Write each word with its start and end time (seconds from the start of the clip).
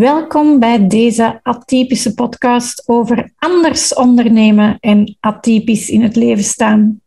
Welkom 0.00 0.58
bij 0.58 0.86
deze 0.86 1.40
atypische 1.42 2.14
podcast 2.14 2.88
over 2.88 3.32
anders 3.38 3.94
ondernemen 3.94 4.76
en 4.78 5.16
atypisch 5.20 5.88
in 5.88 6.02
het 6.02 6.16
leven 6.16 6.44
staan. 6.44 7.00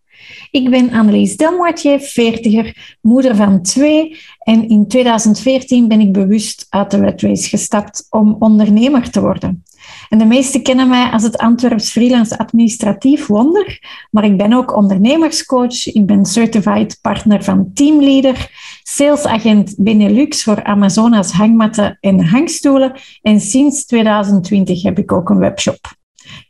Ik 0.54 0.70
ben 0.70 0.92
Annelies 0.92 1.38
Delmoitier, 1.38 2.00
veertiger, 2.00 2.98
moeder 3.02 3.36
van 3.36 3.62
twee 3.62 4.20
en 4.40 4.70
in 4.70 4.88
2014 4.88 5.88
ben 5.88 6.00
ik 6.00 6.12
bewust 6.12 6.68
uit 6.70 6.92
de 6.92 6.98
Red 6.98 7.22
Race 7.22 7.50
gestapt 7.50 8.08
om 8.10 8.36
ondernemer 8.40 9.10
te 9.10 9.22
worden. 9.22 9.64
En 10.10 10.18
de 10.18 10.26
meesten 10.26 10.64
kennen 10.64 10.90
mij 10.90 11.10
als 11.10 11.24
het 11.24 11.38
Antwerps 11.38 11.92
freelance 11.92 12.38
administratief 12.38 13.28
wonder, 13.28 13.80
maar 14.12 14.24
ik 14.24 14.38
ben 14.38 14.54
ook 14.54 14.76
ondernemerscoach, 14.76 15.86
ik 15.86 16.06
ben 16.06 16.26
certified 16.26 17.00
partner 17.02 17.44
van 17.44 17.72
Teamleader, 17.74 18.50
salesagent 18.84 19.76
Benelux 19.78 20.44
voor 20.44 20.64
Amazonas 20.64 21.32
hangmatten 21.32 21.98
en 22.00 22.26
hangstoelen 22.26 23.00
en 23.22 23.40
sinds 23.40 23.86
2020 23.86 24.84
heb 24.84 25.00
ik 25.00 25.12
ook 25.12 25.30
een 25.30 25.40
webshop. 25.40 26.02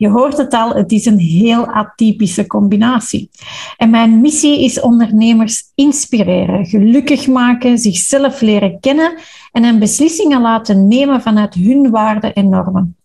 Je 0.03 0.09
hoort 0.09 0.38
het 0.38 0.53
al, 0.53 0.73
het 0.73 0.91
is 0.91 1.05
een 1.05 1.20
heel 1.20 1.66
atypische 1.66 2.48
combinatie. 2.48 3.30
En 3.77 3.89
mijn 3.89 4.21
missie 4.21 4.63
is 4.63 4.80
ondernemers 4.80 5.71
inspireren, 5.75 6.66
gelukkig 6.66 7.27
maken, 7.27 7.77
zichzelf 7.77 8.41
leren 8.41 8.80
kennen 8.80 9.17
en 9.52 9.63
een 9.63 9.80
beslissingen 9.80 10.41
laten 10.41 10.88
nemen 10.88 11.21
vanuit 11.21 11.53
hun 11.53 11.89
waarden 11.89 12.34
en 12.34 12.49
normen. 12.49 12.97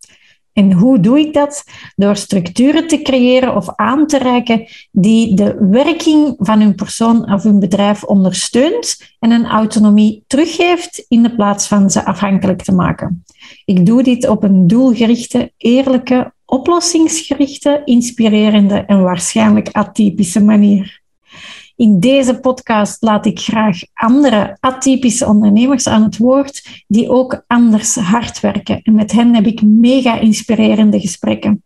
En 0.53 0.73
hoe 0.73 1.01
doe 1.01 1.19
ik 1.19 1.33
dat? 1.33 1.65
Door 1.97 2.17
structuren 2.17 2.89
te 2.89 3.03
creëren 3.03 3.57
of 3.57 3.69
aan 3.77 4.07
te 4.07 4.19
reiken 4.19 4.67
die 4.91 5.35
de 5.35 5.57
werking 5.71 6.35
van 6.39 6.61
hun 6.61 6.75
persoon 6.75 7.33
of 7.33 7.43
hun 7.43 7.61
bedrijf 7.61 8.05
ondersteunt 8.05 9.15
en 9.19 9.31
een 9.31 9.47
autonomie 9.47 10.25
teruggeeft 10.27 11.05
in 11.09 11.23
de 11.23 11.35
plaats 11.35 11.67
van 11.67 11.91
ze 11.91 12.05
afhankelijk 12.05 12.63
te 12.63 12.75
maken. 12.75 13.25
Ik 13.65 13.87
doe 13.87 14.03
dit 14.03 14.29
op 14.29 14.43
een 14.43 14.67
doelgerichte, 14.67 15.53
eerlijke, 15.57 16.33
oplossingsgerichte, 16.51 17.83
inspirerende 17.85 18.75
en 18.75 19.03
waarschijnlijk 19.03 19.69
atypische 19.73 20.45
manier. 20.45 21.01
In 21.77 22.01
deze 22.01 22.41
podcast 22.41 23.03
laat 23.03 23.27
ik 23.27 23.39
graag 23.39 23.79
andere 23.95 24.57
atypische 24.61 25.27
ondernemers 25.27 25.89
aan 25.89 26.03
het 26.03 26.17
woord 26.17 26.85
die 26.87 27.09
ook 27.09 27.45
anders 27.47 27.95
hard 27.95 28.41
werken. 28.41 28.81
En 28.83 28.95
met 28.95 29.13
hen 29.13 29.35
heb 29.35 29.47
ik 29.47 29.63
mega 29.63 30.19
inspirerende 30.19 31.01
gesprekken. 31.01 31.63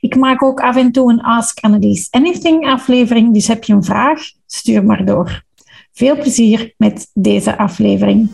Ik 0.00 0.16
maak 0.16 0.42
ook 0.42 0.60
af 0.60 0.76
en 0.76 0.92
toe 0.92 1.12
een 1.12 1.22
Ask 1.22 1.58
Annelies 1.60 2.08
Anything 2.10 2.66
aflevering, 2.66 3.34
dus 3.34 3.46
heb 3.46 3.64
je 3.64 3.72
een 3.72 3.84
vraag, 3.84 4.20
stuur 4.46 4.84
maar 4.84 5.04
door. 5.04 5.42
Veel 5.92 6.16
plezier 6.16 6.74
met 6.76 7.10
deze 7.14 7.58
aflevering. 7.58 8.30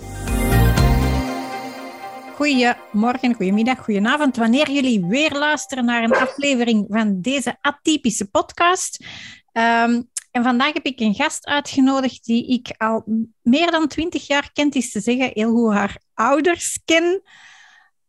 Goedemorgen, 2.39 3.35
goedemiddag, 3.35 3.85
goedenavond. 3.85 4.37
Wanneer 4.37 4.71
jullie 4.71 5.07
weer 5.07 5.33
luisteren 5.33 5.85
naar 5.85 6.03
een 6.03 6.15
aflevering 6.15 6.87
van 6.89 7.21
deze 7.21 7.57
atypische 7.61 8.31
podcast. 8.31 9.05
Um, 9.53 10.11
en 10.31 10.43
vandaag 10.43 10.73
heb 10.73 10.85
ik 10.85 11.01
een 11.01 11.15
gast 11.15 11.47
uitgenodigd 11.47 12.25
die 12.25 12.47
ik 12.47 12.75
al 12.77 13.05
meer 13.43 13.71
dan 13.71 13.89
twintig 13.89 14.27
jaar 14.27 14.51
kent, 14.53 14.75
is 14.75 14.93
te 14.93 15.01
zeggen, 15.01 15.31
heel 15.33 15.51
goed 15.51 15.73
haar 15.73 16.01
ouders 16.15 16.81
ken. 16.85 17.23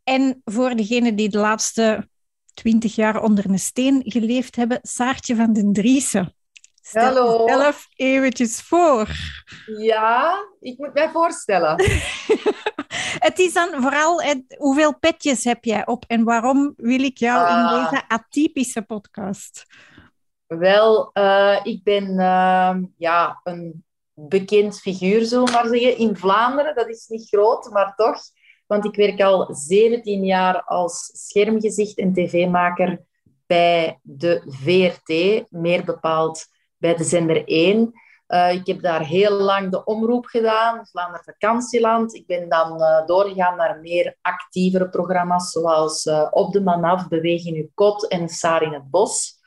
En 0.04 0.42
voor 0.46 0.76
degenen 0.76 1.16
die 1.16 1.30
de 1.30 1.38
laatste 1.38 2.10
twintig 2.54 2.96
jaar 2.96 3.22
onder 3.22 3.50
een 3.50 3.60
steen 3.60 4.02
geleefd 4.06 4.56
hebben, 4.56 4.80
Saartje 4.82 5.36
van 5.36 5.54
den 5.54 5.74
Driessen. 5.74 6.36
Stel 6.82 7.04
Hallo. 7.04 7.48
zelf 7.48 7.88
eventjes 7.96 8.62
voor. 8.62 9.08
Ja, 9.78 10.38
ik 10.60 10.78
moet 10.78 10.94
mij 10.94 11.10
voorstellen. 11.10 11.76
het 13.20 13.40
is 13.40 13.54
dan 13.54 13.70
vooral 13.82 14.22
hoeveel 14.58 14.98
petjes 15.00 15.44
heb 15.44 15.64
jij 15.64 15.86
op 15.88 16.04
en 16.08 16.24
waarom 16.24 16.74
wil 16.78 17.04
ik 17.04 17.18
jou 17.18 17.48
in 17.50 17.56
Ah. 17.56 17.90
deze 17.92 18.04
atypische 18.08 18.82
podcast? 18.82 19.66
Wel, 20.48 21.10
eh, 21.14 21.60
ik 21.64 21.84
ben 21.84 22.20
eh, 22.20 22.76
ja, 22.98 23.40
een 23.44 23.84
bekend 24.14 24.80
figuur, 24.80 25.26
zullen 25.26 25.46
we 25.46 25.52
maar 25.52 25.68
zeggen, 25.68 25.98
in 25.98 26.16
Vlaanderen. 26.18 26.76
Dat 26.76 26.90
is 26.90 27.08
niet 27.08 27.28
groot, 27.28 27.70
maar 27.72 27.94
toch. 27.96 28.22
Want 28.68 28.86
ik 28.86 28.96
werk 28.96 29.22
al 29.22 29.48
17 29.56 30.24
jaar 30.26 30.64
als 30.64 31.12
schermgezicht 31.14 31.98
en 31.98 32.14
tv-maker 32.14 33.02
bij 33.48 34.00
de 34.02 34.42
VRT, 34.48 35.44
meer 35.52 35.84
bepaald 35.84 36.46
bij 36.78 36.96
de 36.96 37.04
zender 37.04 37.44
1. 37.46 37.94
Eh, 38.30 38.54
ik 38.54 38.68
heb 38.68 38.82
daar 38.82 39.06
heel 39.06 39.32
lang 39.32 39.72
de 39.72 39.84
omroep 39.84 40.26
gedaan, 40.26 40.88
Vlaanderen 40.88 41.24
Vakantieland. 41.24 42.16
Ik 42.16 42.28
ben 42.28 42.50
dan 42.50 42.82
eh, 42.82 43.06
doorgegaan 43.06 43.58
naar 43.58 43.80
meer 43.82 44.18
actievere 44.22 44.90
programma's, 44.90 45.52
zoals 45.52 46.06
eh, 46.06 46.28
Op 46.32 46.54
de 46.54 46.62
Man 46.62 46.84
Af, 46.84 47.08
Beweeg 47.08 47.46
in 47.46 47.56
uw 47.56 47.70
kot 47.74 48.08
en 48.08 48.30
Saar 48.30 48.62
in 48.62 48.74
het 48.74 48.90
Bos. 48.90 49.38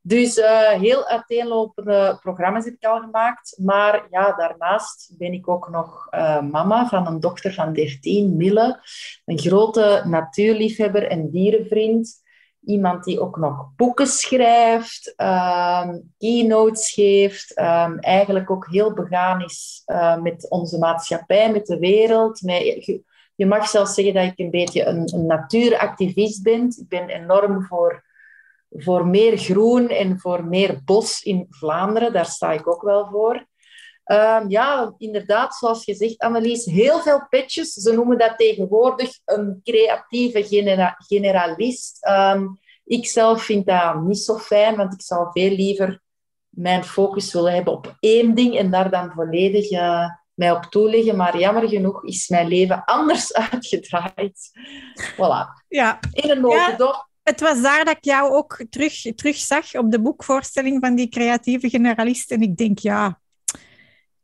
Dus 0.00 0.40
heel 0.78 1.06
uiteenlopende 1.06 2.18
programma's 2.20 2.64
heb 2.64 2.74
ik 2.74 2.84
al 2.84 3.00
gemaakt. 3.00 3.58
Maar 3.62 4.06
ja, 4.10 4.32
daarnaast 4.32 5.14
ben 5.18 5.32
ik 5.32 5.48
ook 5.48 5.68
nog 5.68 6.08
mama 6.50 6.88
van 6.88 7.06
een 7.06 7.20
dochter 7.20 7.52
van 7.52 7.72
13, 7.72 8.36
Mille. 8.36 8.80
Een 9.24 9.38
grote 9.38 10.02
natuurliefhebber 10.06 11.08
en 11.08 11.30
dierenvriend. 11.30 12.22
Iemand 12.66 13.04
die 13.04 13.20
ook 13.20 13.36
nog 13.36 13.68
boeken 13.76 14.06
schrijft, 14.06 15.12
ehm, 15.16 15.98
keynotes 16.18 16.92
geeft. 16.92 17.54
ehm, 17.54 17.98
eigenlijk 17.98 18.50
ook 18.50 18.66
heel 18.70 18.92
begaan 18.92 19.42
is 19.42 19.82
eh, 19.84 20.20
met 20.20 20.50
onze 20.50 20.78
maatschappij, 20.78 21.52
met 21.52 21.66
de 21.66 21.78
wereld. 21.78 22.38
Je, 22.38 23.02
je 23.34 23.46
mag 23.46 23.68
zelfs 23.68 23.94
zeggen 23.94 24.14
dat 24.14 24.24
ik 24.24 24.38
een 24.38 24.50
beetje 24.50 24.84
een, 24.84 25.14
een 25.14 25.26
natuuractivist 25.26 26.42
ben. 26.42 26.64
Ik 26.64 26.88
ben 26.88 27.08
enorm 27.08 27.64
voor 27.64 28.04
voor 28.76 29.06
meer 29.06 29.38
groen 29.38 29.88
en 29.88 30.18
voor 30.18 30.44
meer 30.44 30.80
bos 30.84 31.22
in 31.22 31.46
Vlaanderen. 31.50 32.12
Daar 32.12 32.26
sta 32.26 32.52
ik 32.52 32.68
ook 32.68 32.82
wel 32.82 33.06
voor. 33.06 33.46
Ehm, 34.04 34.48
ja, 34.48 34.94
inderdaad, 34.98 35.54
zoals 35.54 35.84
je 35.84 35.94
zegt, 35.94 36.18
Annelies, 36.18 36.64
heel 36.64 37.00
veel 37.00 37.26
petjes. 37.28 37.72
Ze 37.72 37.92
noemen 37.92 38.18
dat 38.18 38.38
tegenwoordig 38.38 39.18
een 39.24 39.60
creatieve 39.62 40.44
genera- 40.44 40.96
generalist. 41.06 42.04
Ehm, 42.04 42.46
ik 42.84 43.06
zelf 43.06 43.42
vind 43.42 43.66
dat 43.66 44.02
niet 44.02 44.18
zo 44.18 44.38
fijn, 44.38 44.76
want 44.76 44.92
ik 44.92 45.02
zou 45.02 45.28
veel 45.32 45.50
liever 45.50 46.02
mijn 46.48 46.84
focus 46.84 47.32
willen 47.32 47.54
hebben 47.54 47.72
op 47.72 47.96
één 48.00 48.34
ding 48.34 48.56
en 48.58 48.70
daar 48.70 48.90
dan 48.90 49.12
volledig 49.14 49.70
eh, 49.70 50.08
mij 50.34 50.52
op 50.52 50.62
toeleggen. 50.64 51.16
Maar 51.16 51.38
jammer 51.38 51.68
genoeg 51.68 52.04
is 52.04 52.28
mijn 52.28 52.48
leven 52.48 52.84
anders 52.84 53.34
uitgedraaid. 53.50 54.50
Voilà. 55.12 55.64
Ja, 55.68 55.98
In 56.10 56.30
een 56.30 56.40
notendop. 56.40 57.08
Het 57.22 57.40
was 57.40 57.62
daar 57.62 57.84
dat 57.84 57.96
ik 57.96 58.04
jou 58.04 58.32
ook 58.32 58.64
terug, 58.70 59.14
terug 59.14 59.36
zag 59.36 59.74
op 59.74 59.90
de 59.90 60.00
boekvoorstelling 60.00 60.84
van 60.84 60.94
die 60.94 61.08
creatieve 61.08 61.68
generalist. 61.68 62.30
En 62.30 62.42
ik 62.42 62.56
denk, 62.56 62.78
ja, 62.78 63.20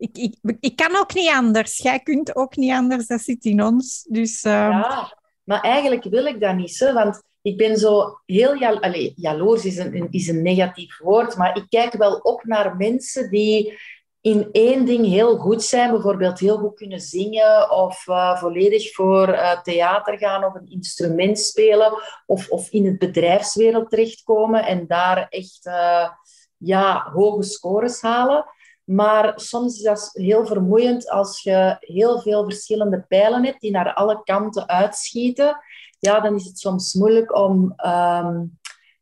ik, 0.01 0.17
ik, 0.17 0.57
ik 0.61 0.77
kan 0.77 0.97
ook 0.97 1.15
niet 1.15 1.31
anders. 1.31 1.77
Jij 1.77 2.01
kunt 2.01 2.37
ook 2.37 2.57
niet 2.57 2.73
anders, 2.73 3.07
dat 3.07 3.21
zit 3.21 3.45
in 3.45 3.63
ons. 3.63 4.07
Dus 4.09 4.43
ehm, 4.43 4.71
Ja, 4.71 5.17
maar 5.45 5.61
eigenlijk 5.61 6.05
wil 6.05 6.27
ik 6.27 6.41
dat 6.41 6.57
niet, 6.57 6.91
want 6.93 7.23
ik 7.43 7.57
ben 7.57 7.77
zo 7.77 8.21
heel... 8.27 8.81
Allee, 8.81 9.13
jaloers 9.17 9.65
is 9.65 9.77
een, 9.77 10.09
is 10.11 10.29
een 10.29 10.43
negatief 10.43 10.99
woord, 10.99 11.37
maar 11.37 11.57
ik 11.57 11.67
kijk 11.69 11.93
wel 11.93 12.17
op 12.17 12.45
naar 12.45 12.77
mensen 12.77 13.31
die 13.31 13.79
in 14.21 14.49
één 14.53 14.85
ding 14.85 15.07
heel 15.07 15.37
goed 15.37 15.63
zijn. 15.63 15.91
Bijvoorbeeld 15.91 16.39
heel 16.39 16.59
goed 16.59 16.75
kunnen 16.75 17.01
zingen 17.01 17.71
of 17.71 18.09
eh, 18.09 18.39
volledig 18.41 18.93
voor 18.93 19.29
eh, 19.29 19.61
theater 19.61 20.19
gaan 20.19 20.45
of 20.45 20.55
een 20.55 20.71
instrument 20.71 21.39
spelen 21.39 21.93
of, 22.27 22.49
of 22.49 22.71
in 22.71 22.87
het 22.87 22.99
bedrijfswereld 22.99 23.91
terechtkomen 23.91 24.65
en 24.65 24.87
daar 24.87 25.27
echt 25.29 25.67
eh, 25.67 26.09
ja, 26.57 27.11
hoge 27.15 27.43
scores 27.43 28.01
halen. 28.01 28.45
Maar 28.91 29.33
soms 29.37 29.77
is 29.77 29.83
dat 29.83 30.11
heel 30.13 30.47
vermoeiend 30.47 31.11
als 31.11 31.43
je 31.43 31.77
heel 31.81 32.21
veel 32.21 32.45
verschillende 32.45 33.05
pijlen 33.09 33.45
hebt 33.45 33.61
die 33.61 33.71
naar 33.71 33.95
alle 33.95 34.21
kanten 34.25 34.69
uitschieten. 34.69 35.59
Ja, 35.99 36.21
dan 36.21 36.35
is 36.35 36.45
het 36.45 36.59
soms 36.59 36.95
moeilijk 36.95 37.37
om 37.37 37.73
ehm, 37.77 38.45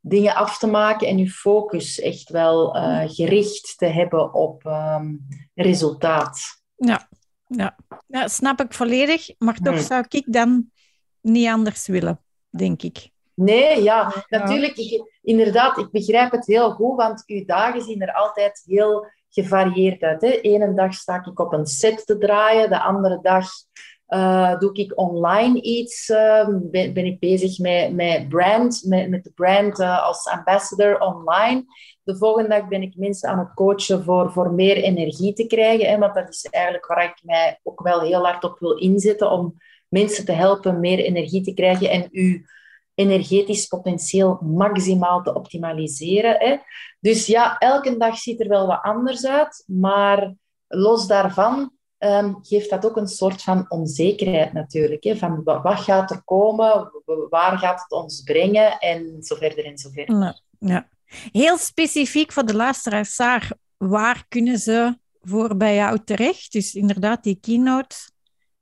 dingen 0.01 0.35
af 0.35 0.59
te 0.59 0.67
maken 0.67 1.07
en 1.09 1.19
je 1.19 1.31
focus 1.31 2.01
echt 2.01 2.29
wel 2.31 2.75
eh, 2.77 3.03
gericht 3.07 3.75
te 3.79 3.87
hebben 3.87 4.35
op 4.35 4.65
ehm, 4.65 5.15
resultaat. 5.55 6.41
ja, 6.77 7.09
ja. 7.47 7.77
ja, 8.07 8.29
snap 8.29 8.61
ik 8.61 8.73
volledig. 8.75 9.31
Maar 9.39 9.55
toch 9.59 9.75
Hmm. 9.75 9.83
zou 9.83 10.05
ik 10.09 10.33
dan 10.33 10.71
niet 11.21 11.49
anders 11.49 11.87
willen, 11.87 12.21
denk 12.51 12.83
ik. 12.83 13.11
Nee, 13.35 13.83
ja, 13.83 14.13
Ja. 14.29 14.39
natuurlijk. 14.39 14.77
Ik, 14.77 15.19
inderdaad, 15.23 15.79
ik 15.79 15.91
begrijp 15.91 16.31
het 16.33 16.47
heel 16.47 16.71
goed, 16.71 16.97
want 16.97 17.23
uw 17.27 17.45
dagen 17.45 17.83
zien 17.83 18.01
er 18.03 18.13
altijd 18.15 18.63
heel 18.67 19.07
gevarieerd 19.31 20.03
uit. 20.03 20.21
Hè. 20.23 20.31
Ene 20.41 20.75
dag 20.75 20.95
sta 20.95 21.25
ik 21.25 21.41
op 21.41 21.53
een 21.53 21.67
set 21.67 22.07
te 22.07 22.19
draaien, 22.19 22.71
de 22.71 22.81
andere 22.81 23.19
dag 23.23 23.47
eh, 24.09 24.59
doe 24.59 24.73
ik 24.73 24.99
online 24.99 25.61
iets, 25.61 26.09
eh, 26.09 26.49
ben, 26.71 26.97
ik 26.97 27.19
bezig 27.19 27.59
met, 27.59 27.95
met 27.95 28.29
brand, 28.29 28.83
met, 28.87 29.09
met 29.09 29.25
de 29.25 29.33
brand 29.35 29.81
eh, 29.81 30.07
als 30.07 30.27
ambassador 30.27 30.99
online. 30.99 31.65
De 32.03 32.17
volgende 32.17 32.49
dag 32.49 32.69
ben 32.69 32.83
ik 32.83 32.97
mensen 32.97 33.29
aan 33.29 33.39
het 33.39 33.55
coachen 33.55 34.05
voor, 34.05 34.33
voor 34.33 34.53
meer 34.53 34.77
energie 34.77 35.33
te 35.33 35.47
krijgen, 35.47 35.89
hè, 35.89 35.99
want 35.99 36.15
dat 36.15 36.29
is 36.29 36.45
eigenlijk 36.45 36.87
waar 36.87 37.05
ik 37.05 37.21
mij 37.23 37.61
ook 37.63 37.83
wel 37.83 38.01
heel 38.01 38.25
hard 38.25 38.45
op 38.45 38.59
wil 38.59 38.77
inzetten, 38.77 39.31
om 39.31 39.55
mensen 39.89 40.25
te 40.25 40.33
helpen 40.33 40.81
meer 40.81 40.99
energie 40.99 41.43
te 41.43 41.55
krijgen 41.55 41.91
en 41.91 42.09
uw 42.11 42.41
energetisch 42.99 43.67
potentieel 43.67 44.39
maximaal 44.43 45.23
te 45.23 45.35
optimaliseren. 45.35 46.37
Hè. 46.39 46.57
Dus 47.01 47.27
ja, 47.27 47.59
elke 47.59 47.97
dag 47.97 48.17
ziet 48.17 48.41
er 48.41 48.49
wel 48.49 48.67
wat 48.67 48.83
anders 48.83 49.27
uit, 49.27 49.65
maar 49.67 50.35
los 50.67 51.07
daarvan 51.07 51.71
um, 51.99 52.39
geeft 52.43 52.71
dat 52.71 52.87
ook 52.87 52.97
een 52.97 53.09
soort 53.09 53.43
van 53.43 53.65
onzekerheid 53.69 54.53
natuurlijk. 54.53 55.05
Hè? 55.05 55.17
Van 55.17 55.43
wat, 55.45 55.81
gaat 55.81 56.11
er 56.11 56.23
komen, 56.25 56.93
waar 57.31 57.59
gaat 57.59 57.81
het 57.81 57.93
ons 57.93 58.23
brengen 58.23 58.79
en 58.79 59.23
zo 59.23 59.37
verder 59.37 59.65
en 59.65 59.79
zo 59.79 59.91
verder. 59.91 60.19
Ja, 60.19 60.41
ja. 60.59 60.89
Heel 61.33 61.59
specifiek 61.59 62.33
voor 62.33 62.47
de 62.47 62.55
luisteraars, 62.55 63.15
Saar, 63.15 63.53
waar 63.77 64.25
kunnen 64.29 64.59
ze 64.59 64.99
voor 65.21 65.57
bij 65.57 65.75
jou 65.75 65.99
terecht? 66.05 66.53
Dus 66.53 66.75
inderdaad 66.75 67.23
die 67.23 67.39
keynote 67.41 67.97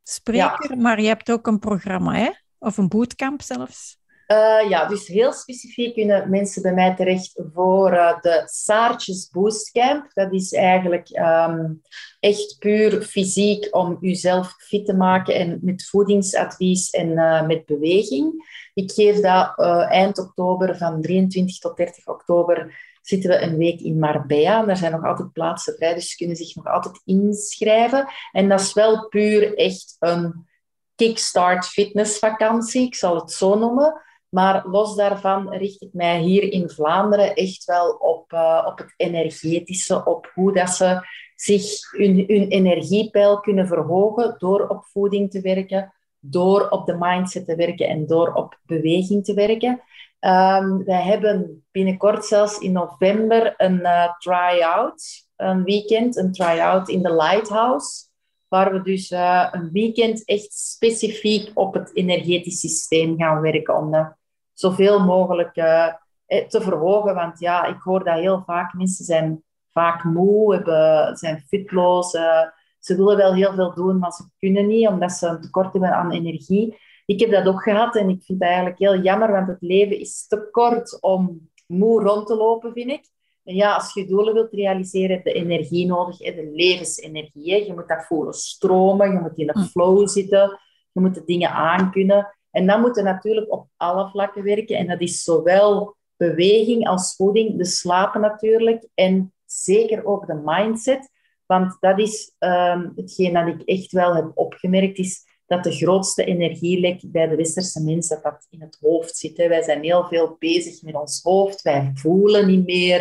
spreker, 0.03 0.77
maar 0.79 1.01
je 1.01 1.09
hebt 1.09 1.31
ook 1.31 1.47
een 1.47 1.59
programma, 1.59 2.15
hè? 2.15 2.31
Of 2.59 2.77
een 2.77 2.89
bootcamp 2.89 3.43
zelfs. 3.43 3.99
Uh, 4.27 4.69
ja, 4.69 4.87
dus 4.87 5.07
heel 5.07 5.33
specifiek 5.33 5.95
kunnen 5.95 6.31
mensen 6.31 6.63
bij 6.63 6.75
mij 6.75 6.95
terecht 6.95 7.41
voor 7.53 7.93
uh, 7.93 8.21
de 8.21 8.43
Saartjes 8.45 9.29
Boostcamp. 9.31 10.11
Dat 10.13 10.33
is 10.33 10.53
eigenlijk 10.53 11.09
um, 11.19 11.81
echt 12.21 12.57
puur 12.59 13.03
fysiek 13.03 13.69
om 13.71 13.97
jezelf 14.01 14.55
fit 14.59 14.87
te 14.87 14.95
maken 14.95 15.35
en 15.35 15.59
met 15.63 15.89
voedingsadvies 15.89 16.91
en 16.91 17.09
uh, 17.09 17.47
met 17.47 17.67
beweging. 17.67 18.33
Ik 18.75 18.93
geef 18.93 19.21
dat 19.21 19.59
eind 19.89 20.19
oktober, 20.19 20.77
van 20.77 21.03
23 21.03 21.59
tot 21.59 21.77
30 21.77 22.07
oktober, 22.07 22.79
zitten 23.03 23.31
we 23.31 23.41
een 23.41 23.57
week 23.57 23.81
in 23.81 23.99
Marbella. 23.99 24.61
En 24.61 24.67
daar 24.67 24.77
zijn 24.77 24.93
nog 24.93 25.05
altijd 25.05 25.33
plaatsen 25.33 25.75
vrij, 25.75 25.95
dus 25.95 26.11
ze 26.11 26.17
kunnen 26.17 26.37
zich 26.37 26.55
nog 26.55 26.67
altijd 26.67 27.01
inschrijven. 27.05 28.07
En 28.33 28.49
dat 28.49 28.61
is 28.61 28.73
wel 28.73 29.09
puur 29.09 29.57
echt 29.57 29.97
een 29.99 30.47
kickstart 30.95 31.67
fitnessvakantie, 31.67 32.87
ik 32.87 32.95
zal 32.95 33.15
het 33.15 33.33
zo 33.33 33.59
noemen. 33.59 34.05
Maar 34.37 34.69
los 34.69 34.95
daarvan 34.95 35.53
richt 35.53 35.83
ik 35.83 35.93
mij 35.93 36.21
hier 36.21 36.53
in 36.53 36.71
Vlaanderen 36.71 37.35
echt 37.35 37.65
wel 37.65 37.91
op, 37.91 38.33
uh, 38.33 38.67
op 38.67 38.79
het 38.79 38.95
energetische, 38.97 40.05
op 40.05 40.31
hoe 40.35 40.53
dat 40.53 40.71
ze 40.71 41.01
zich 41.35 41.91
hun, 41.91 42.27
energiepeil 42.49 43.41
kunnen 43.41 43.67
verhogen 43.67 44.35
door 44.39 44.69
op 44.69 44.85
voeding 44.85 45.31
te 45.31 45.41
werken, 45.41 45.93
door 46.21 46.69
op 46.69 46.87
de 46.87 46.97
mindset 46.99 47.47
te 47.47 47.57
werken 47.57 47.89
en 47.89 48.07
door 48.07 48.33
op 48.33 48.59
beweging 48.63 49.25
te 49.25 49.35
werken. 49.35 49.81
Um, 50.21 50.85
wij 50.85 51.03
hebben 51.03 51.65
binnenkort 51.71 52.25
zelfs 52.25 52.59
in 52.59 52.73
november 52.73 53.55
een 53.57 53.79
uh, 53.79 54.17
try-out, 54.19 55.27
een 55.37 55.65
weekend, 55.65 56.17
een 56.17 56.33
try-out 56.33 56.89
in 56.89 57.03
de 57.03 57.15
Lighthouse, 57.15 58.07
waar 58.49 58.73
we 58.73 58.83
dus 58.83 59.11
uh, 59.11 59.49
een 59.51 59.71
weekend 59.73 60.25
echt 60.25 60.53
specifiek 60.53 61.51
op 61.55 61.75
het 61.75 61.91
energetisch 61.95 62.61
systeem 62.61 63.19
gaan 63.19 63.41
werken 63.41 63.77
om 63.77 64.16
zoveel 64.59 65.05
mogelijk 65.05 65.57
uh, 65.57 65.93
te 66.27 66.61
verhogen. 66.61 67.15
Want 67.15 67.41
ja, 67.41 67.65
ik 67.65 67.81
hoor 67.81 68.05
dat 68.05 68.19
heel 68.19 68.43
vaak. 68.47 68.75
Mensen 68.75 69.05
zijn 69.05 69.43
vaak 69.73 70.05
moe, 70.05 70.55
hebben, 70.55 71.17
zijn 71.17 71.45
fitloos. 71.49 72.15
Uh, 72.15 72.43
ze 72.79 72.97
willen 72.97 73.17
wel 73.17 73.35
heel 73.35 73.55
veel 73.55 73.75
doen, 73.75 73.99
maar 73.99 74.13
ze 74.13 74.25
kunnen 74.39 74.67
niet, 74.67 74.89
omdat 74.89 75.13
ze 75.13 75.27
een 75.27 75.41
tekort 75.41 75.73
hebben 75.73 75.93
aan 75.93 76.13
energie. 76.13 76.79
Ik 77.07 77.21
heb 77.21 77.31
dat 77.31 77.47
ook 77.47 77.63
gehad 77.63 77.97
en 77.97 78.09
ik 78.09 78.23
vind 78.23 78.41
dat 78.41 78.49
eigenlijk 78.49 78.79
heel 78.79 79.01
jammer, 79.01 79.33
want 79.33 79.49
het 79.49 79.61
leven 79.61 80.01
is 80.01 80.27
te 80.27 80.49
kort 80.51 81.01
om 81.01 81.51
moe 81.67 82.03
rond 82.03 82.27
te 82.27 82.37
lopen, 82.37 82.73
vind 82.73 82.91
ik. 82.91 83.09
En 83.45 83.55
ja, 83.55 83.75
als 83.75 83.95
je 83.95 84.07
doelen 84.07 84.35
wilt 84.35 84.53
realiseren, 84.53 85.17
heb 85.17 85.27
je 85.27 85.33
energie 85.33 85.87
nodig, 85.87 86.17
de 86.17 86.51
levensenergie. 86.55 87.67
Je 87.67 87.75
moet 87.75 87.89
dat 87.89 88.07
voelen 88.07 88.35
stromen, 88.35 89.13
je 89.13 89.19
moet 89.19 89.39
in 89.39 89.47
de 89.47 89.53
hm. 89.53 89.65
flow 89.65 90.09
zitten, 90.09 90.61
je 90.93 91.01
moet 91.01 91.15
de 91.15 91.25
dingen 91.25 91.51
aankunnen. 91.51 92.36
En 92.57 92.67
dan 92.67 92.81
moeten 92.81 93.05
natuurlijk 93.05 93.53
op 93.53 93.69
alle 93.77 94.09
vlakken 94.11 94.43
werken. 94.43 94.77
En 94.77 94.87
dat 94.87 95.01
is 95.01 95.23
zowel 95.23 95.97
beweging 96.17 96.89
als 96.89 97.15
voeding, 97.17 97.59
de 97.59 97.65
slapen 97.65 98.21
natuurlijk. 98.21 98.89
En 98.95 99.33
zeker 99.45 100.05
ook 100.05 100.27
de 100.27 100.41
mindset. 100.45 101.11
Want 101.47 101.77
dat 101.81 101.99
is 101.99 102.35
um, 102.39 102.93
hetgeen 102.97 103.33
dat 103.33 103.47
ik 103.47 103.63
echt 103.63 103.93
wel 103.93 104.15
heb 104.15 104.31
opgemerkt, 104.35 104.99
is 104.99 105.25
dat 105.47 105.65
de 105.65 105.73
grootste 105.73 106.25
energielek 106.25 107.01
bij 107.07 107.27
de 107.27 107.37
westerse 107.37 107.83
mensen 107.83 108.21
dat, 108.23 108.47
in 108.51 108.61
het 108.61 108.79
hoofd 108.81 109.17
zit. 109.17 109.37
Wij 109.37 109.63
zijn 109.63 109.83
heel 109.83 110.05
veel 110.05 110.37
bezig 110.39 110.83
met 110.83 110.95
ons 110.95 111.23
hoofd. 111.23 111.63
Wij 111.63 111.91
voelen 111.95 112.47
niet 112.47 112.67
meer. 112.67 113.01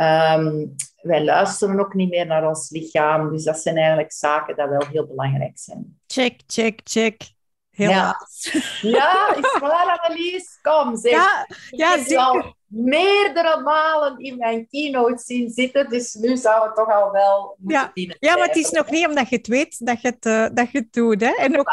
Um, 0.00 0.74
wij 1.02 1.24
luisteren 1.24 1.80
ook 1.80 1.94
niet 1.94 2.10
meer 2.10 2.26
naar 2.26 2.48
ons 2.48 2.70
lichaam. 2.70 3.30
Dus 3.30 3.44
dat 3.44 3.58
zijn 3.58 3.76
eigenlijk 3.76 4.12
zaken 4.12 4.56
die 4.56 4.66
wel 4.66 4.86
heel 4.86 5.06
belangrijk 5.06 5.58
zijn. 5.58 6.00
Check, 6.06 6.40
check, 6.46 6.80
check. 6.84 7.31
Helaas. 7.72 8.50
Ja, 8.80 8.90
ja 8.90 9.36
is 9.36 9.58
waar, 9.58 9.98
Annelies. 10.00 10.58
Kom, 10.62 10.96
zeg. 10.96 11.12
Ja, 11.12 11.46
ja 11.70 11.94
ik 11.94 12.16
al 12.16 12.56
meerdere 12.66 13.60
malen 13.62 14.18
in 14.18 14.38
mijn 14.38 14.68
keynote 14.68 15.22
zien 15.22 15.50
zitten, 15.50 15.88
dus 15.88 16.14
nu 16.14 16.36
zou 16.36 16.66
het 16.66 16.74
toch 16.74 16.90
al 16.90 17.10
wel 17.10 17.56
moeten 17.58 17.90
ja. 17.94 18.14
Ja, 18.18 18.36
maar 18.36 18.46
het 18.46 18.56
is 18.56 18.70
nog 18.70 18.90
niet 18.90 19.06
omdat 19.06 19.28
je 19.28 19.36
het 19.36 19.46
weet 19.46 19.86
dat 19.86 20.00
je 20.00 20.08
het, 20.08 20.26
uh, 20.26 20.46
dat 20.54 20.70
je 20.70 20.78
het 20.78 20.92
doet. 20.92 21.20
Hè? 21.20 21.34
En 21.38 21.58
ook, 21.58 21.68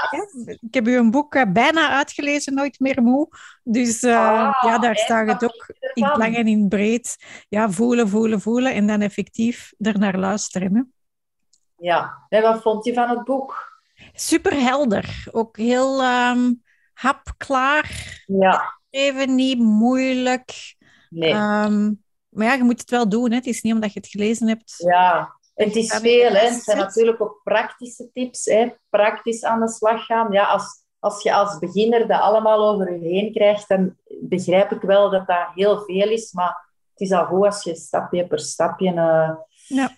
ik 0.60 0.74
heb 0.74 0.86
uw 0.86 1.10
boek 1.10 1.36
uh, 1.36 1.44
bijna 1.48 1.90
uitgelezen, 1.90 2.54
Nooit 2.54 2.80
meer 2.80 3.02
moe. 3.02 3.28
Dus 3.64 4.04
uh, 4.04 4.54
ja, 4.62 4.78
daar 4.78 4.96
staat 4.96 5.28
het 5.28 5.44
ook 5.44 5.74
in 5.94 6.04
het 6.04 6.18
lang 6.18 6.36
en 6.36 6.48
in 6.48 6.60
het 6.60 6.70
breed. 6.70 7.18
Ja, 7.50 7.70
voelen, 7.70 8.10
voelen, 8.10 8.42
voelen 8.42 8.74
en 8.74 8.88
dan 8.88 9.02
effectief 9.02 9.74
ernaar 9.80 10.18
luisteren. 10.18 10.76
Hè? 10.76 10.82
Ja, 11.76 12.26
en 12.30 12.42
wat 12.42 12.62
vond 12.62 12.86
je 12.86 12.94
van 12.94 13.10
het 13.10 13.24
boek? 13.24 13.69
Super 14.20 14.54
helder. 14.54 15.28
Ook 15.32 15.58
heel 15.58 16.04
um, 16.04 16.64
hapklaar. 16.94 18.24
Ja. 18.26 18.80
Even 18.90 19.36
niet 19.36 19.60
moeilijk. 19.60 20.76
Nee. 21.10 21.32
Ehm, 21.32 21.94
maar 22.30 22.46
ja, 22.46 22.54
je 22.54 22.64
moet 22.64 22.80
het 22.80 22.90
wel 22.90 23.10
doen. 23.10 23.30
Hè. 23.30 23.36
Het 23.36 23.46
is 23.46 23.62
niet 23.62 23.74
omdat 23.74 23.94
je 23.94 24.00
het 24.00 24.10
gelezen 24.10 24.48
hebt. 24.48 24.74
Ja, 24.78 25.36
het 25.54 25.76
is 25.76 25.96
veel. 25.96 26.32
Hè. 26.32 26.48
Het 26.48 26.64
zijn 26.64 26.78
natuurlijk 26.78 27.22
ook 27.22 27.42
praktische 27.44 28.10
tips. 28.14 28.46
Hè. 28.46 28.68
Praktisch 28.90 29.44
aan 29.44 29.60
de 29.60 29.70
slag 29.70 30.06
gaan. 30.06 30.32
Ja, 30.32 30.44
als, 30.44 30.84
als 31.00 31.24
je 31.24 31.34
als 31.34 31.60
beginner 31.60 32.08
dat 32.08 32.22
allemaal 32.22 32.70
over 32.70 32.94
je 32.94 33.08
heen 33.08 33.34
krijgt, 33.34 33.68
dan 33.68 33.96
begrijp 34.22 34.72
ik 34.72 34.82
wel 34.82 35.10
dat 35.10 35.28
dat 35.28 35.48
heel 35.54 35.82
veel 35.82 36.10
is. 36.10 36.32
Maar 36.32 36.68
het 36.92 37.02
is 37.02 37.12
al 37.12 37.26
goed 37.26 37.46
als 37.46 37.64
je 37.64 37.76
stapje 37.76 38.28
per 38.28 38.40
stapje... 38.40 38.94
Uh, 38.94 39.32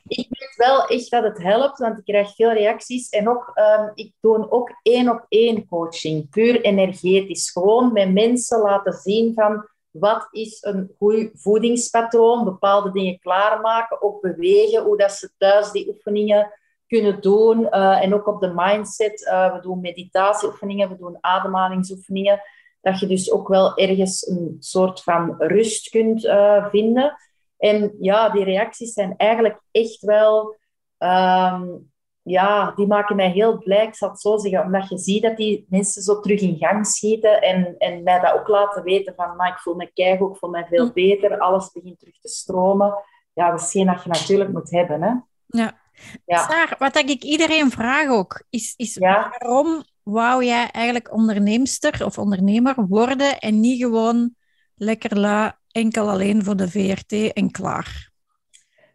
Ik 0.08 0.28
weet 0.30 0.54
wel 0.56 0.86
echt 0.86 1.12
dat 1.12 1.24
het 1.24 1.42
helpt, 1.42 1.80
want 1.80 1.98
ik 1.98 2.04
krijg 2.04 2.36
veel 2.36 2.52
reacties. 2.52 3.10
En 3.10 3.30
ook, 3.30 3.52
um, 3.80 3.92
ik 3.94 4.14
doe 4.20 4.52
ook 4.52 4.80
één 4.82 5.10
op 5.10 5.26
één 5.30 5.68
coaching, 5.68 6.30
puur 6.30 6.62
energetisch. 6.62 7.52
Gewoon 7.52 7.94
met 7.94 8.14
mensen 8.14 8.60
laten 8.60 8.94
zien 8.94 9.34
van 9.34 9.66
wat 9.92 10.28
is 10.32 10.58
een 10.62 10.92
goed 10.98 11.30
voedingspatroon, 11.34 12.44
bepaalde 12.44 12.92
dingen 12.92 13.20
klaarmaken, 13.20 14.02
ook 14.02 14.22
bewegen, 14.22 14.84
hoe 14.84 14.98
dat 14.98 15.12
ze 15.12 15.32
thuis 15.38 15.72
die 15.72 15.88
oefeningen 15.88 16.52
kunnen 16.88 17.22
doen. 17.22 17.62
Uh, 17.62 18.04
en 18.04 18.14
ook 18.14 18.28
op 18.28 18.42
de 18.42 18.52
mindset. 18.56 19.22
Uh, 19.22 19.54
we 19.54 19.62
doen 19.62 19.82
meditatieoefeningen, 19.82 20.90
we 20.90 20.98
doen 20.98 21.18
ademhalingsoefeningen. 21.22 22.42
Dat 22.82 23.00
je 23.00 23.08
dus 23.08 23.32
ook 23.32 23.48
wel 23.48 23.78
ergens 23.78 24.28
een 24.28 24.56
soort 24.60 25.04
van 25.04 25.36
rust 25.38 25.90
kunt 25.90 26.24
uh, 26.24 26.68
vinden. 26.70 27.18
En 27.62 27.96
ja, 28.00 28.30
die 28.30 28.44
reacties 28.44 28.94
zijn 28.94 29.14
eigenlijk 29.18 29.62
echt 29.72 30.02
wel... 30.02 30.56
Um, 30.98 31.90
ja, 32.24 32.72
die 32.72 32.88
maken 32.88 33.16
mij 33.16 33.30
heel 33.30 33.58
blij, 33.58 33.86
ik 33.86 33.96
zal 33.96 34.10
het 34.10 34.22
zo 34.22 34.38
zeggen. 34.38 34.64
Omdat 34.64 34.90
je 34.90 34.98
ziet 34.98 35.22
dat 35.22 35.38
die 35.38 35.66
mensen 35.70 36.02
zo 36.02 36.20
terug 36.20 36.42
in 36.42 36.58
gang 36.58 36.88
schieten. 36.88 37.42
En, 37.42 37.76
en 37.78 38.04
mij 38.04 38.20
dat 38.20 38.34
ook 38.34 38.48
laten 38.48 38.84
weten 38.84 39.14
van... 39.16 39.36
Maar 39.36 39.52
ik 39.52 39.60
voel 39.60 39.76
me 39.76 39.92
keigoed, 39.94 40.32
ik 40.32 40.38
voel 40.38 40.50
me 40.50 40.66
veel 40.70 40.86
hm. 40.86 40.94
beter. 40.94 41.40
Alles 41.40 41.72
begint 41.72 42.00
terug 42.00 42.20
te 42.20 42.28
stromen. 42.28 42.94
Ja, 43.34 43.52
dat 43.52 43.62
is 43.62 43.72
geen 43.72 43.86
dat 43.86 44.04
je 44.04 44.10
natuurlijk 44.10 44.52
moet 44.52 44.72
hebben, 44.72 45.02
hè. 45.02 45.14
Ja. 45.46 45.80
ja. 46.26 46.38
Saar, 46.38 46.76
wat 46.80 46.96
ik 46.98 47.24
iedereen 47.24 47.72
vraag 47.72 48.10
ook, 48.10 48.44
is, 48.50 48.74
is 48.78 48.98
waarom 48.98 49.84
wou 50.04 50.46
jij 50.46 50.70
eigenlijk 50.72 51.14
onderneemster 51.14 52.06
of 52.06 52.18
ondernemer 52.18 52.76
worden 52.88 53.40
en 53.40 53.60
niet 53.60 53.82
gewoon 53.82 54.36
lekker 54.76 55.20
la 55.20 55.60
enkel 55.72 56.10
alleen 56.10 56.44
voor 56.44 56.56
de 56.56 56.70
VRT 56.70 57.34
en 57.34 57.52
klaar? 57.52 58.12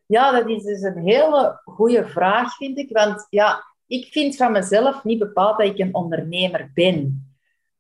Ja, 0.07 0.33
dat 0.33 0.49
is 0.49 0.63
dus 0.63 0.83
een 0.83 1.03
hele 1.03 1.61
goede 1.65 2.09
vraag, 2.09 2.57
vind 2.57 2.79
ik. 2.79 2.91
Want 2.93 3.27
ja, 3.31 3.65
ik 3.87 4.13
vind 4.13 4.37
van 4.37 4.53
mezelf 4.53 5.05
niet 5.05 5.19
bepaald 5.19 5.59
dat 5.59 5.67
ik 5.67 5.79
een 5.79 5.95
ondernemer 5.95 6.71
ben. 6.75 7.31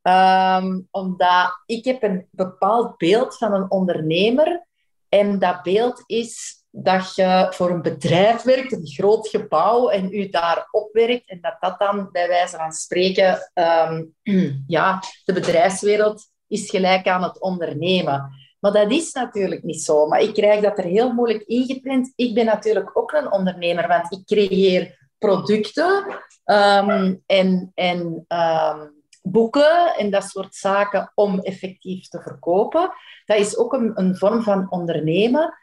Um, 0.03 0.88
omdat 0.91 1.62
ik 1.67 1.85
heb 1.85 2.03
een 2.03 2.26
bepaald 2.31 2.97
beeld 2.97 3.37
van 3.37 3.53
een 3.53 3.71
ondernemer. 3.71 4.67
En 5.09 5.38
dat 5.38 5.62
beeld 5.62 6.03
is 6.07 6.65
dat 6.71 7.15
je 7.15 7.47
voor 7.50 7.71
een 7.71 7.83
bedrijf 7.83 8.43
werkt, 8.43 8.73
een 8.73 8.87
groot 8.87 9.29
gebouw, 9.29 9.88
en 9.88 10.12
u 10.12 10.29
daar 10.29 10.69
opwerkt. 10.71 11.29
En 11.29 11.38
dat 11.41 11.57
dat 11.61 11.79
dan, 11.79 12.09
bij 12.12 12.29
wijze 12.29 12.57
van 12.57 12.73
spreken, 12.73 13.50
um, 13.55 14.15
ja, 14.67 15.03
de 15.25 15.33
bedrijfswereld 15.33 16.31
is 16.47 16.71
gelijk 16.71 17.09
aan 17.09 17.23
het 17.23 17.41
ondernemen. 17.41 18.31
Maar 18.73 18.82
dat 18.82 18.92
is 18.92 19.12
natuurlijk 19.12 19.62
niet 19.62 19.82
zo. 19.82 20.06
Maar 20.06 20.20
ik 20.20 20.35
krijg 20.35 20.62
dat 20.62 20.78
er 20.78 20.85
heel 20.85 21.12
moeilijk 21.12 21.42
ingeprint. 21.42 22.12
Ik 22.16 22.35
ben 22.35 22.44
natuurlijk 22.44 22.99
ook 22.99 23.12
een 23.12 23.32
ondernemer, 23.32 23.88
want 23.88 24.12
ik 24.12 24.25
creëer 24.25 25.08
producten. 25.18 26.04
Um, 26.44 27.23
en 27.26 27.73
en 27.75 28.25
um, 28.28 28.94
boeken 29.23 29.94
en 29.96 30.11
dat 30.11 30.25
soort 30.25 30.54
zaken 30.54 31.12
om 31.14 31.40
effectief 31.40 32.08
te 32.08 32.20
verkopen. 32.20 32.90
Dat 33.25 33.38
is 33.38 33.56
ook 33.56 33.73
een, 33.73 33.92
een 33.94 34.16
vorm 34.16 34.42
van 34.42 34.70
ondernemen. 34.70 35.54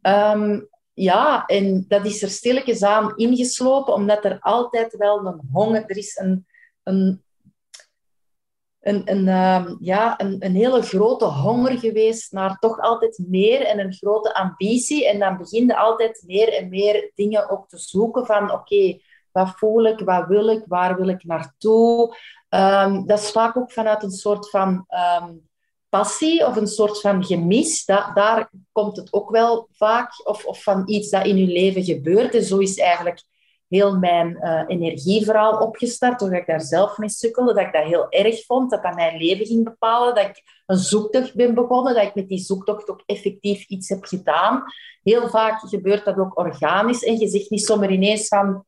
Ehm, 0.00 0.60
ja, 0.92 1.46
en 1.46 1.84
dat 1.88 2.06
is 2.06 2.22
er 2.22 2.30
stilletjes 2.30 2.84
ingeslopen, 3.16 3.94
omdat 3.94 4.24
er 4.24 4.38
altijd 4.40 4.96
wel 4.96 5.26
een 5.26 5.40
honger... 5.52 5.84
Er 5.86 5.96
is 5.96 6.16
een, 6.16 6.46
een, 6.82 7.22
een, 8.82 9.02
een, 9.04 9.28
ehm, 9.28 9.74
ja, 9.80 10.20
een, 10.20 10.36
een 10.38 10.54
hele 10.54 10.82
grote 10.82 11.24
honger 11.24 11.78
geweest 11.78 12.32
naar 12.32 12.58
toch 12.58 12.78
altijd 12.78 13.18
meer 13.26 13.60
en 13.60 13.78
een 13.78 13.92
grote 13.92 14.34
ambitie. 14.34 15.08
En 15.08 15.18
dan 15.18 15.36
begin 15.36 15.66
je 15.66 15.76
altijd 15.76 16.22
meer 16.26 16.52
en 16.52 16.68
meer 16.68 17.10
dingen 17.14 17.50
ook 17.50 17.68
te 17.68 17.78
zoeken 17.78 18.26
van... 18.26 18.52
Oké, 18.52 18.98
wat 19.32 19.52
voel 19.56 19.86
ik? 19.86 20.00
Wat 20.00 20.26
wil 20.26 20.48
ik? 20.48 20.64
Waar 20.66 20.96
wil 20.96 21.08
ik 21.08 21.24
naartoe? 21.24 22.16
Um, 22.48 23.06
dat 23.06 23.18
is 23.18 23.30
vaak 23.30 23.56
ook 23.56 23.72
vanuit 23.72 24.02
een 24.02 24.10
soort 24.10 24.50
van 24.50 24.86
um, 25.20 25.48
passie 25.88 26.46
of 26.46 26.56
een 26.56 26.66
soort 26.66 27.00
van 27.00 27.24
gemis. 27.24 27.84
Dat, 27.84 28.10
daar 28.14 28.50
komt 28.72 28.96
het 28.96 29.12
ook 29.12 29.30
wel 29.30 29.68
vaak, 29.72 30.26
of, 30.26 30.44
of 30.44 30.62
van 30.62 30.82
iets 30.86 31.10
dat 31.10 31.26
in 31.26 31.36
je 31.36 31.46
leven 31.46 31.84
gebeurt. 31.84 32.34
En 32.34 32.42
zo 32.44 32.58
is 32.58 32.78
eigenlijk 32.78 33.22
heel 33.72 33.98
mijn 33.98 34.38
uh, 34.40 34.62
energieverhaal 34.66 35.58
opgestart, 35.58 36.18
doordat 36.18 36.40
ik 36.40 36.46
daar 36.46 36.60
zelf 36.60 36.98
mee 36.98 37.08
sukkelde, 37.08 37.54
dat 37.54 37.66
ik 37.66 37.72
dat 37.72 37.84
heel 37.84 38.08
erg 38.08 38.44
vond, 38.44 38.70
dat 38.70 38.82
dat 38.82 38.94
mijn 38.94 39.16
leven 39.16 39.46
ging 39.46 39.64
bepalen, 39.64 40.14
dat 40.14 40.24
ik 40.24 40.42
een 40.66 40.76
zoektocht 40.76 41.34
ben 41.34 41.54
begonnen, 41.54 41.94
dat 41.94 42.02
ik 42.02 42.14
met 42.14 42.28
die 42.28 42.38
zoektocht 42.38 42.90
ook 42.90 43.02
effectief 43.06 43.66
iets 43.66 43.88
heb 43.88 44.04
gedaan. 44.04 44.62
Heel 45.02 45.28
vaak 45.28 45.60
gebeurt 45.60 46.04
dat 46.04 46.18
ook 46.18 46.38
organisch 46.38 47.04
en 47.04 47.18
je 47.18 47.28
zegt 47.28 47.50
niet 47.50 47.64
zomaar 47.64 47.90
ineens 47.90 48.28
van 48.28 48.64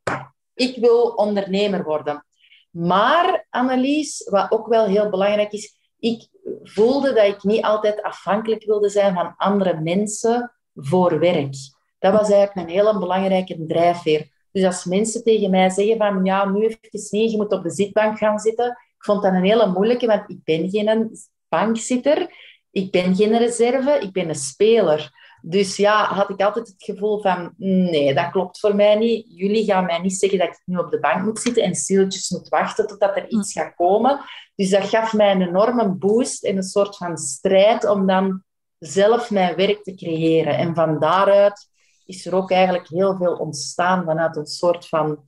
ik 0.54 0.76
wil 0.76 1.02
ondernemer 1.02 1.84
worden. 1.84 2.25
Maar, 2.70 3.46
Annelies, 3.50 4.28
wat 4.30 4.50
ook 4.50 4.66
wel 4.66 4.87
heel 4.87 5.11
belangrijk 5.11 5.52
is, 5.52 5.76
ik 5.99 6.28
voelde 6.62 7.12
dat 7.12 7.26
ik 7.26 7.42
niet 7.42 7.64
altijd 7.64 8.02
afhankelijk 8.02 8.64
wilde 8.64 8.88
zijn 8.88 9.14
van 9.14 9.34
andere 9.37 9.80
mensen 9.80 10.52
voor 10.75 11.18
werk. 11.18 11.54
Dat 11.99 12.12
was 12.12 12.30
eigenlijk 12.30 12.68
een 12.68 12.75
hele 12.75 12.99
belangrijke 12.99 13.66
drijfveer. 13.66 14.32
Dus 14.54 14.64
als 14.64 14.84
mensen 14.84 15.23
tegen 15.23 15.50
mij 15.50 15.70
zeggen 15.70 15.96
van 15.96 16.25
ja, 16.25 16.44
nu 16.44 16.64
even 16.64 16.78
niet, 17.11 17.30
je 17.30 17.37
moet 17.37 17.52
op 17.52 17.62
de 17.62 17.70
zitbank 17.70 18.18
gaan 18.18 18.38
zitten. 18.38 18.66
Ik 18.68 19.04
vond 19.04 19.23
dat 19.23 19.32
een 19.32 19.44
hele 19.44 19.66
moeilijke, 19.66 20.06
want 20.06 20.30
ik 20.30 20.44
ben 20.44 20.70
geen 20.70 21.11
bankzitter, 21.49 22.30
ik 22.70 22.90
ben 22.90 23.16
geen 23.16 23.38
reserve, 23.38 23.99
ik 24.00 24.12
ben 24.12 24.28
een 24.28 24.34
speler. 24.34 25.11
Dus 25.42 25.76
ja, 25.76 26.04
had 26.04 26.30
ik 26.30 26.40
altijd 26.40 26.68
het 26.68 26.84
gevoel 26.84 27.20
van, 27.20 27.54
nee, 27.56 28.14
dat 28.14 28.30
klopt 28.30 28.61
voor 28.61 28.75
mij 28.75 28.94
niet. 28.94 29.26
Jullie 29.28 29.64
gaan 29.64 29.84
mij 29.84 29.99
niet 29.99 30.18
zeggen 30.18 30.38
dat 30.38 30.49
ik 30.49 30.62
nu 30.64 30.76
op 30.76 30.90
de 30.90 31.00
bank 31.00 31.25
moet 31.25 31.38
zitten 31.38 31.62
en 31.62 31.75
stilletjes 31.75 32.30
moet 32.30 32.49
wachten 32.49 32.87
totdat 32.87 33.16
er 33.16 33.28
iets 33.28 33.52
gaat 33.52 33.75
komen. 33.75 34.20
Dus 34.54 34.70
dat 34.70 34.88
gaf 34.88 35.12
mij 35.12 35.30
een 35.30 35.49
enorme 35.49 35.88
boost 35.88 36.44
en 36.44 36.56
een 36.56 36.62
soort 36.62 36.96
van 36.96 37.18
strijd 37.18 37.88
om 37.88 38.06
dan 38.06 38.42
zelf 38.78 39.30
mijn 39.30 39.56
werk 39.56 39.82
te 39.82 39.94
creëren. 39.94 40.56
En 40.56 40.75
van 40.75 40.99
daaruit 40.99 41.68
is 42.04 42.26
er 42.26 42.34
ook 42.34 42.50
eigenlijk 42.50 42.88
heel 42.88 43.16
veel 43.16 43.34
ontstaan 43.34 44.04
vanuit 44.04 44.37
een 44.37 44.46
soort 44.46 44.88
van 44.88 45.25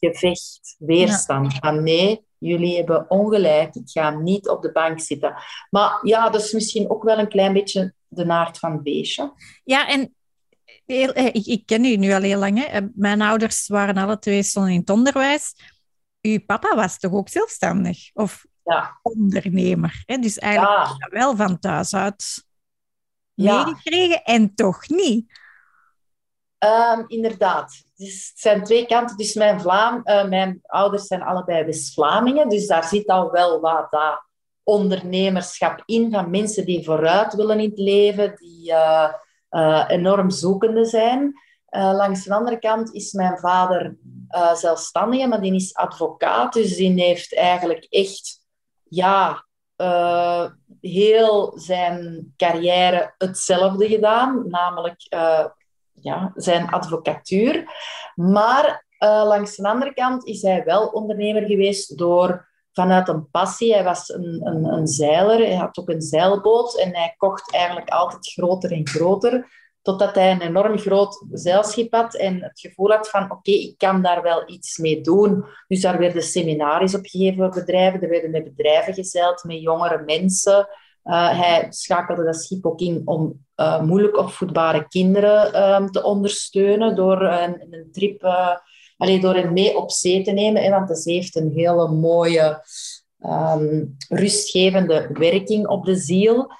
gevecht, 0.00 0.76
weerstand. 0.78 1.54
Van 1.54 1.82
nee, 1.82 2.24
jullie 2.38 2.76
hebben 2.76 3.10
ongelijk, 3.10 3.74
ik 3.74 3.90
ga 3.90 4.10
niet 4.10 4.48
op 4.48 4.62
de 4.62 4.72
bank 4.72 5.00
zitten. 5.00 5.34
Maar 5.70 5.98
ja, 6.02 6.30
dat 6.30 6.42
is 6.42 6.52
misschien 6.52 6.90
ook 6.90 7.02
wel 7.02 7.18
een 7.18 7.28
klein 7.28 7.52
beetje 7.52 7.94
de 8.08 8.24
naart 8.24 8.58
van 8.58 8.72
het 8.72 8.82
beestje. 8.82 9.32
Ja, 9.64 9.88
en 9.88 10.14
heel, 10.86 11.12
eh, 11.12 11.26
ik, 11.26 11.46
ik, 11.46 11.66
ken 11.66 11.84
u 11.84 11.96
nu 11.96 12.12
al 12.12 12.22
heel 12.22 12.38
lang. 12.38 12.58
Hè. 12.58 12.64
Eh, 12.64 12.82
mijn 12.94 13.22
ouders 13.22 13.68
waren 13.68 13.96
alle 13.96 14.18
twee 14.18 14.42
stonden 14.42 14.72
in 14.72 14.80
het 14.80 14.90
onderwijs. 14.90 15.54
Uw 16.20 16.44
papa 16.46 16.74
was 16.74 16.98
toch 16.98 17.12
ook 17.12 17.28
zelfstandig? 17.28 18.10
Of 18.12 18.46
ja. 18.64 18.98
ondernemer? 19.02 20.02
Hè? 20.06 20.16
Dus 20.16 20.38
eigenlijk 20.38 20.86
ja. 20.86 21.08
wel 21.10 21.36
van 21.36 21.58
thuis 21.58 21.94
uit 21.94 22.44
ja. 23.34 23.64
meegekregen 23.64 24.22
en 24.24 24.54
toch 24.54 24.88
niet. 24.88 25.39
Um, 26.64 27.04
inderdaad. 27.06 27.82
Dus 27.96 28.28
het 28.28 28.40
zijn 28.40 28.64
twee 28.64 28.86
kanten. 28.86 29.16
Dus 29.16 29.34
mijn, 29.34 29.60
Vlaam, 29.60 30.00
uh, 30.04 30.24
mijn 30.24 30.60
ouders 30.62 31.06
zijn 31.06 31.22
allebei 31.22 31.64
West-Vlamingen. 31.64 32.48
Dus 32.48 32.66
daar 32.66 32.84
zit 32.84 33.06
al 33.06 33.30
wel 33.30 33.60
wat 33.60 33.86
dat 33.90 34.24
ondernemerschap 34.62 35.82
in 35.84 36.12
van 36.12 36.30
mensen 36.30 36.64
die 36.64 36.84
vooruit 36.84 37.34
willen 37.34 37.60
in 37.60 37.70
het 37.70 37.78
leven, 37.78 38.34
die 38.36 38.70
uh, 38.70 39.12
uh, 39.50 39.84
enorm 39.88 40.30
zoekende 40.30 40.84
zijn. 40.84 41.32
Langs 41.72 42.24
de 42.24 42.34
andere 42.34 42.58
kant 42.58 42.94
is 42.94 43.12
mijn 43.12 43.38
vader 43.38 43.96
zelfstandige, 44.54 45.26
maar 45.26 45.40
die 45.40 45.54
is 45.54 45.74
advocaat, 45.74 46.52
dus 46.52 46.76
die 46.76 47.02
heeft 47.02 47.34
eigenlijk 47.34 47.86
echt 47.88 48.44
ja, 48.88 49.44
heel 50.80 51.52
zijn 51.58 52.32
carrière 52.36 53.14
hetzelfde 53.18 53.88
gedaan, 53.88 54.44
namelijk 54.48 55.06
ja, 56.00 56.32
zijn 56.34 56.70
advocatuur. 56.70 57.64
Maar 58.14 58.86
langs 58.98 59.56
de 59.56 59.68
andere 59.68 59.94
kant 59.94 60.26
is 60.26 60.42
hij 60.42 60.64
wel 60.64 60.86
ondernemer 60.86 61.42
geweest 61.42 61.98
door 61.98 62.48
vanuit 62.72 63.08
een 63.08 63.30
passie. 63.30 63.72
Hij 63.72 63.84
was 63.84 64.08
een, 64.08 64.40
een, 64.44 64.64
een 64.64 64.86
zeiler, 64.86 65.38
hij 65.38 65.56
had 65.56 65.78
ook 65.78 65.88
een 65.88 66.02
zeilboot 66.02 66.78
en 66.78 66.94
hij 66.94 67.14
kocht 67.16 67.52
eigenlijk 67.52 67.88
altijd 67.88 68.32
groter 68.32 68.72
en 68.72 68.86
groter. 68.86 69.58
Totdat 69.82 70.14
hij 70.14 70.30
een 70.30 70.40
enorm 70.40 70.78
groot 70.78 71.24
zeilschip 71.30 71.94
had 71.94 72.14
en 72.14 72.42
het 72.42 72.60
gevoel 72.60 72.90
had 72.90 73.08
van 73.08 73.30
oké, 73.30 73.50
ik 73.50 73.78
kan 73.78 74.02
daar 74.02 74.22
wel 74.22 74.48
iets 74.50 74.78
mee 74.78 75.00
doen. 75.00 75.44
Dus 75.66 75.80
daar 75.80 75.98
werden 75.98 76.22
seminaries 76.22 76.94
opgegeven 76.94 77.36
voor 77.36 77.60
bedrijven, 77.60 78.00
er 78.00 78.08
werden 78.08 78.30
met 78.30 78.44
bedrijven 78.44 78.94
gezeild, 78.94 79.44
met 79.44 79.60
jongere 79.60 80.02
mensen. 80.04 80.68
Uh, 81.04 81.40
hij 81.40 81.66
schakelde 81.68 82.24
dat 82.24 82.42
schip 82.42 82.66
ook 82.66 82.80
in 82.80 83.02
om 83.04 83.46
uh, 83.56 83.82
moeilijk 83.82 84.16
opvoedbare 84.16 84.88
kinderen 84.88 85.54
uh, 85.54 85.86
te 85.86 86.02
ondersteunen 86.02 86.96
door 86.96 87.22
een, 87.22 87.66
een 87.70 87.88
trip 87.92 88.22
Alleen 88.96 89.20
door 89.20 89.34
hem 89.34 89.52
mee 89.52 89.76
op 89.76 89.90
zee 89.90 90.22
te 90.22 90.30
nemen, 90.30 90.70
want 90.70 90.98
zee 90.98 91.14
heeft 91.14 91.36
een 91.36 91.52
hele 91.54 91.88
mooie, 91.88 92.64
um, 93.18 93.96
rustgevende 94.08 95.10
werking 95.12 95.66
op 95.66 95.84
de 95.84 95.96
ziel. 95.96 96.52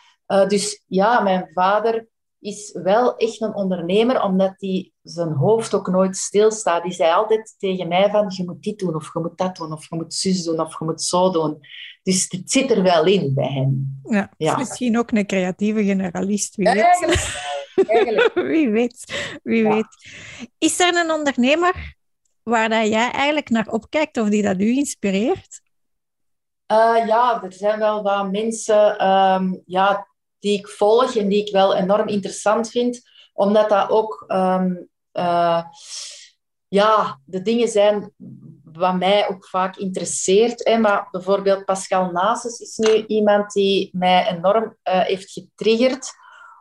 Dus 0.49 0.85
ja, 0.87 1.21
mijn 1.21 1.51
vader 1.55 2.09
is 2.41 2.73
wel 2.83 3.17
echt 3.17 3.41
een 3.41 3.55
ondernemer, 3.55 4.23
omdat 4.23 4.55
hij 4.57 4.93
zijn 5.03 5.33
hoofd 5.33 5.75
ook 5.75 5.89
nooit 5.89 6.17
stilstaat. 6.17 6.83
Die 6.83 6.93
zei 6.93 7.13
altijd 7.13 7.55
tegen 7.59 7.89
mij 7.89 8.11
van, 8.11 8.33
je 8.37 8.45
moet 8.45 8.63
dit 8.63 8.79
doen, 8.79 8.95
of 8.95 9.11
je 9.13 9.21
moet 9.21 9.39
dat 9.39 9.57
doen, 9.57 9.73
of 9.73 9.89
je 9.89 9.97
moet 9.97 10.15
zus 10.15 10.45
doen, 10.45 10.61
of 10.61 10.79
je 10.79 10.85
moet 10.85 11.03
zo 11.03 11.31
doen. 11.31 11.61
Dus 12.03 12.27
het 12.29 12.51
zit 12.51 12.71
er 12.71 12.83
wel 12.83 13.07
in 13.07 13.35
bij 13.35 13.53
hem. 13.53 14.01
Ja, 14.03 14.31
ja. 14.37 14.57
misschien 14.57 14.99
ook 14.99 15.11
een 15.11 15.27
creatieve 15.27 15.85
generalist, 15.85 16.57
wie 16.57 16.67
weet. 16.67 16.83
Eigenlijk, 16.83 17.53
eigenlijk. 17.87 18.35
wie 18.53 18.71
weet, 18.71 19.39
wie 19.43 19.69
weet. 19.69 19.87
Is 20.59 20.81
er 20.81 20.97
een 20.97 21.11
ondernemer 21.11 21.97
waar 22.43 22.69
dat 22.69 22.89
jij 22.89 23.11
eigenlijk 23.11 23.51
naar 23.51 23.67
opkijkt 23.67 24.17
of 24.17 24.29
die 24.29 24.43
dat 24.43 24.61
u 24.61 24.77
inspireert? 24.77 25.61
Uh, 26.73 27.07
ja, 27.07 27.43
er 27.43 27.53
zijn 27.53 27.79
wel 27.79 28.03
wat 28.03 28.31
mensen 28.31 29.09
um, 29.09 29.63
ja, 29.67 30.09
die 30.39 30.59
ik 30.59 30.69
volg 30.69 31.17
en 31.17 31.29
die 31.29 31.47
ik 31.47 31.53
wel 31.53 31.77
enorm 31.77 32.09
interessant 32.09 32.71
vind, 32.71 33.01
omdat 33.33 33.69
dat 33.69 33.91
ook 33.91 34.25
um, 34.29 34.89
uh, 35.13 35.63
ja, 36.69 37.21
de 37.25 37.43
dingen 37.43 37.69
zijn 37.69 38.13
wat 38.73 38.99
mij 38.99 39.29
ook 39.29 39.47
vaak 39.47 39.77
interesseert. 39.77 40.65
Hè. 40.65 40.79
Maar 40.79 41.09
bijvoorbeeld 41.11 41.65
Pascal 41.65 42.11
Nasus 42.11 42.59
is 42.59 42.77
nu 42.77 43.05
iemand 43.07 43.53
die 43.53 43.91
mij 43.93 44.27
enorm 44.29 44.65
uh, 44.65 45.01
heeft 45.01 45.31
getriggerd 45.31 46.19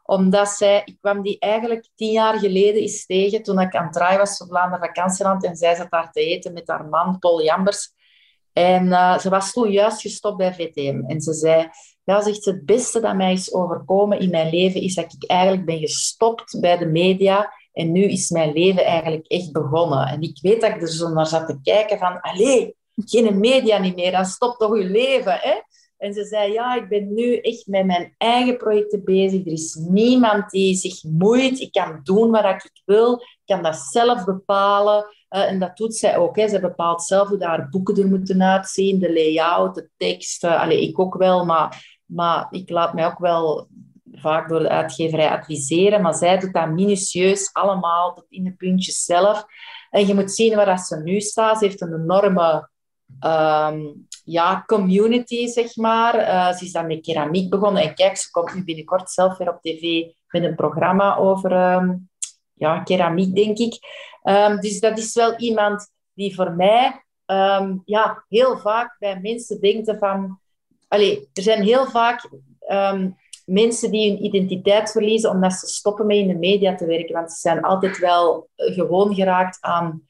omdat 0.10 0.50
zij, 0.50 0.82
ik 0.86 0.98
kwam 1.02 1.22
die 1.22 1.40
eigenlijk 1.40 1.90
tien 1.96 2.12
jaar 2.12 2.40
geleden 2.40 2.82
eens 2.82 3.06
tegen 3.06 3.44
toen 3.44 3.60
ik 3.60 3.76
aan 3.76 3.84
het 3.84 3.94
draaien 3.94 4.18
was 4.18 4.38
voor 4.38 4.48
Vlaanderen 4.48 4.86
Vakantieland 4.86 5.44
en 5.44 5.56
zij 5.56 5.76
zat 5.76 5.92
daar 5.92 6.12
te 6.12 6.22
eten 6.22 6.54
met 6.54 6.68
haar 6.68 6.86
man 6.86 7.20
Paul 7.20 7.44
Jambers. 7.44 7.94
En 8.54 8.86
uh, 8.86 9.18
ze 9.18 9.30
was 9.30 9.52
toen 9.52 9.72
juist 9.72 10.02
gestopt 10.02 10.38
bij 10.38 10.54
VTM. 10.54 11.04
En 11.08 11.22
ze 11.22 11.34
zei, 11.34 11.70
ja, 12.04 12.22
zegt 12.22 12.44
ze, 12.44 12.52
het 12.52 12.66
beste 12.66 13.00
dat 13.00 13.16
mij 13.16 13.34
is 13.34 13.54
overkomen 13.54 14.20
in 14.20 14.30
mijn 14.30 14.50
leven 14.50 14.82
is 14.82 14.96
dat 14.96 15.14
ik 15.14 15.30
eigenlijk 15.30 15.66
ben 15.66 15.80
gestopt 15.80 16.60
bij 16.60 16.78
de 16.78 16.86
media 16.86 17.54
en 17.80 17.92
nu 17.92 18.04
is 18.04 18.30
mijn 18.30 18.54
leven 18.54 18.86
eigenlijk 18.86 19.28
echt 19.28 19.52
begonnen. 19.52 20.08
En 20.08 20.22
ik 20.22 20.38
weet 20.42 20.62
dat 20.62 20.70
ik 20.70 20.82
er 20.82 20.88
zo 20.88 21.10
naar 21.10 21.28
zat 21.28 21.48
te 21.48 21.60
kijken 21.64 21.98
van, 21.98 22.22
allee, 22.22 22.76
geen 22.96 23.40
media 23.40 23.78
niet 23.78 23.96
meer, 23.96 24.12
dan 24.12 24.26
stopt 24.26 24.60
toch 24.60 24.78
je 24.78 24.84
leven, 24.84 25.38
hè? 25.42 25.54
En 25.98 26.14
ze 26.14 26.26
zei, 26.26 26.52
ja, 26.52 26.76
ik 26.76 26.90
ben 26.90 27.14
nu 27.14 27.38
echt 27.38 27.68
met 27.68 27.86
mijn 27.86 28.16
eigen 28.18 28.58
projecten 28.58 29.04
bezig. 29.04 29.46
Er 29.46 29.52
is 29.52 29.76
niemand 29.76 30.50
die 30.50 30.76
zich 30.76 31.04
moeit. 31.04 31.60
Ik 31.60 31.72
kan 31.72 32.00
doen 32.04 32.32
wat 32.32 32.44
ik 32.44 32.82
wil. 32.86 33.14
Ik 33.14 33.42
kan 33.46 33.64
dat 33.64 33.76
zelf 33.76 34.26
bepalen. 34.26 35.06
Uh, 35.30 35.52
en 35.52 35.60
dat 35.60 35.78
doet 35.78 35.96
zij 35.96 36.18
ook. 36.18 36.40
Ze 36.40 36.60
bepaalt 36.60 37.04
zelf 37.04 37.28
hoe 37.28 37.44
haar 37.44 37.70
boeken 37.70 37.96
er 37.96 38.08
moeten 38.08 38.44
uitzien. 38.44 39.00
De 39.00 39.14
layout, 39.14 39.76
de 39.76 39.90
tekst. 39.98 40.44
Uh, 40.44 40.70
ik 40.70 41.00
ook 41.00 41.16
wel, 41.16 41.46
maar, 41.46 42.00
maar 42.06 42.48
ik 42.52 42.70
laat 42.70 42.94
mij 42.94 43.06
ook 43.06 43.20
wel 43.20 43.68
vaak 44.20 44.50
door 44.50 44.60
de 44.60 44.70
uitgeverij 44.70 45.30
adviseren. 45.30 46.02
Maar 46.02 46.14
zij 46.14 46.38
doet 46.38 46.54
dat 46.54 46.70
minutieus 46.70 47.50
allemaal, 47.54 48.14
tot 48.14 48.26
in 48.30 48.44
de 48.44 48.54
puntjes 48.54 49.04
zelf. 49.04 49.46
En 49.90 50.08
je 50.08 50.14
moet 50.14 50.32
zien 50.32 50.56
waar 50.56 50.80
ze 50.80 51.02
nu 51.04 51.22
staat. 51.22 51.58
Ze 51.58 51.66
heeft 51.66 51.82
een 51.82 51.94
enorme... 51.94 52.70
Um, 53.26 54.08
ja, 54.24 54.64
community, 54.66 55.48
zeg 55.48 55.76
maar. 55.76 56.16
Uh, 56.16 56.52
ze 56.52 56.66
is 56.66 56.72
dan 56.72 56.88
met 56.88 57.02
keramiek 57.02 57.50
begonnen. 57.50 57.84
En 57.84 57.96
kijk, 57.96 58.18
ze 58.18 58.32
komt 58.32 58.54
nu 58.54 58.64
binnenkort 58.64 59.12
zelf 59.12 59.38
weer 59.38 59.50
op 59.50 59.62
tv 59.62 60.12
met 60.28 60.44
een 60.44 60.56
programma 60.56 61.16
over 61.16 61.52
ehm, 61.52 61.96
ja, 62.54 62.80
keramiek, 62.80 63.36
denk 63.36 63.58
ik. 63.58 63.78
Um, 64.24 64.60
dus 64.60 64.80
dat 64.80 64.98
is 64.98 65.14
wel 65.14 65.36
iemand 65.36 65.92
die 66.14 66.36
voor 66.36 66.52
mij 66.52 67.04
ja, 67.86 68.26
heel 68.28 68.58
vaak 68.58 68.96
bij 69.00 69.20
mensen 69.20 69.60
denkt 69.60 69.96
van... 70.00 70.40
Allee, 70.88 71.30
er 71.34 71.44
zijn 71.44 71.64
heel 71.64 71.86
vaak 71.86 72.30
mensen 73.50 73.92
die 73.92 74.12
hun 74.12 74.24
identiteit 74.24 74.92
verliezen 74.92 75.30
omdat 75.30 75.54
ze 75.54 75.68
stoppen 75.68 76.06
met 76.06 76.18
in 76.18 76.28
de 76.28 76.38
media 76.38 76.76
te 76.76 76.86
werken. 76.86 77.14
Want 77.14 77.32
ze 77.32 77.40
zijn 77.40 77.62
altijd 77.62 77.98
wel 77.98 78.50
gewoon 78.56 79.16
geraakt 79.16 79.58
aan 79.62 80.08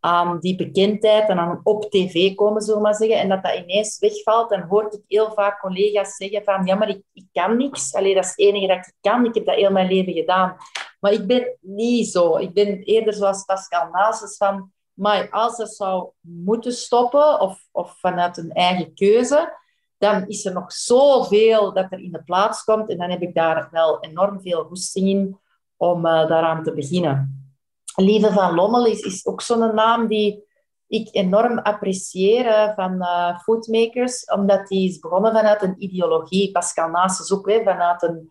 aan 0.00 0.40
die 0.40 0.56
bekendheid 0.56 1.28
en 1.28 1.38
aan 1.38 1.60
op 1.62 1.90
tv 1.90 2.34
komen, 2.34 2.62
zullen 2.62 2.82
maar 2.82 2.94
zeggen. 2.94 3.18
En 3.18 3.28
dat 3.28 3.42
dat 3.42 3.54
ineens 3.56 3.98
wegvalt, 3.98 4.50
dan 4.50 4.60
hoor 4.60 4.84
ik 4.84 5.00
heel 5.08 5.32
vaak 5.32 5.60
collega's 5.60 6.16
zeggen 6.16 6.44
van 6.44 6.66
ja, 6.66 6.74
maar 6.74 6.88
ik, 6.88 7.02
ik 7.12 7.26
kan 7.32 7.56
niks. 7.56 7.94
Alleen 7.94 8.14
dat 8.14 8.24
is 8.24 8.30
het 8.30 8.38
enige 8.38 8.66
dat 8.66 8.76
ik 8.76 8.92
kan. 9.00 9.24
Ik 9.24 9.34
heb 9.34 9.46
dat 9.46 9.54
heel 9.54 9.70
mijn 9.70 9.88
leven 9.88 10.12
gedaan. 10.12 10.56
Maar 11.00 11.12
ik 11.12 11.26
ben 11.26 11.56
niet 11.60 12.08
zo. 12.08 12.36
Ik 12.36 12.52
ben 12.52 12.82
eerder 12.82 13.14
zoals 13.14 13.44
Pascal 13.44 13.88
Nasus 13.90 14.36
van 14.36 14.72
maar 14.94 15.30
als 15.30 15.56
ze 15.56 15.66
zou 15.66 16.10
moeten 16.20 16.72
stoppen 16.72 17.40
of, 17.40 17.68
of 17.72 17.98
vanuit 17.98 18.36
een 18.36 18.52
eigen 18.52 18.94
keuze, 18.94 19.56
dan 20.02 20.26
is 20.26 20.44
er 20.44 20.52
nog 20.52 20.72
zoveel 20.72 21.72
dat 21.72 21.86
er 21.92 21.98
in 21.98 22.12
de 22.12 22.22
plaats 22.22 22.64
komt. 22.64 22.90
En 22.90 22.98
dan 22.98 23.10
heb 23.10 23.22
ik 23.22 23.34
daar 23.34 23.68
wel 23.70 24.00
enorm 24.00 24.40
veel 24.40 24.64
goesting 24.64 25.08
in 25.08 25.38
om 25.76 26.06
uh, 26.06 26.28
daaraan 26.28 26.62
te 26.62 26.74
beginnen. 26.74 27.46
Lieve 27.94 28.32
van 28.32 28.54
Lommel 28.54 28.86
is, 28.86 29.00
is 29.00 29.26
ook 29.26 29.42
zo'n 29.42 29.74
naam 29.74 30.06
die 30.06 30.44
ik 30.86 31.08
enorm 31.12 31.58
apprecieer 31.58 32.72
van 32.76 32.94
uh, 32.94 33.38
foodmakers, 33.38 34.24
omdat 34.24 34.68
die 34.68 34.88
is 34.88 34.98
begonnen 34.98 35.32
vanuit 35.32 35.62
een 35.62 35.82
ideologie. 35.82 36.50
Pascal 36.50 36.88
Naas 36.88 37.20
is 37.20 37.32
ook 37.32 37.46
weer 37.46 37.62
vanuit 37.62 38.02
een... 38.02 38.30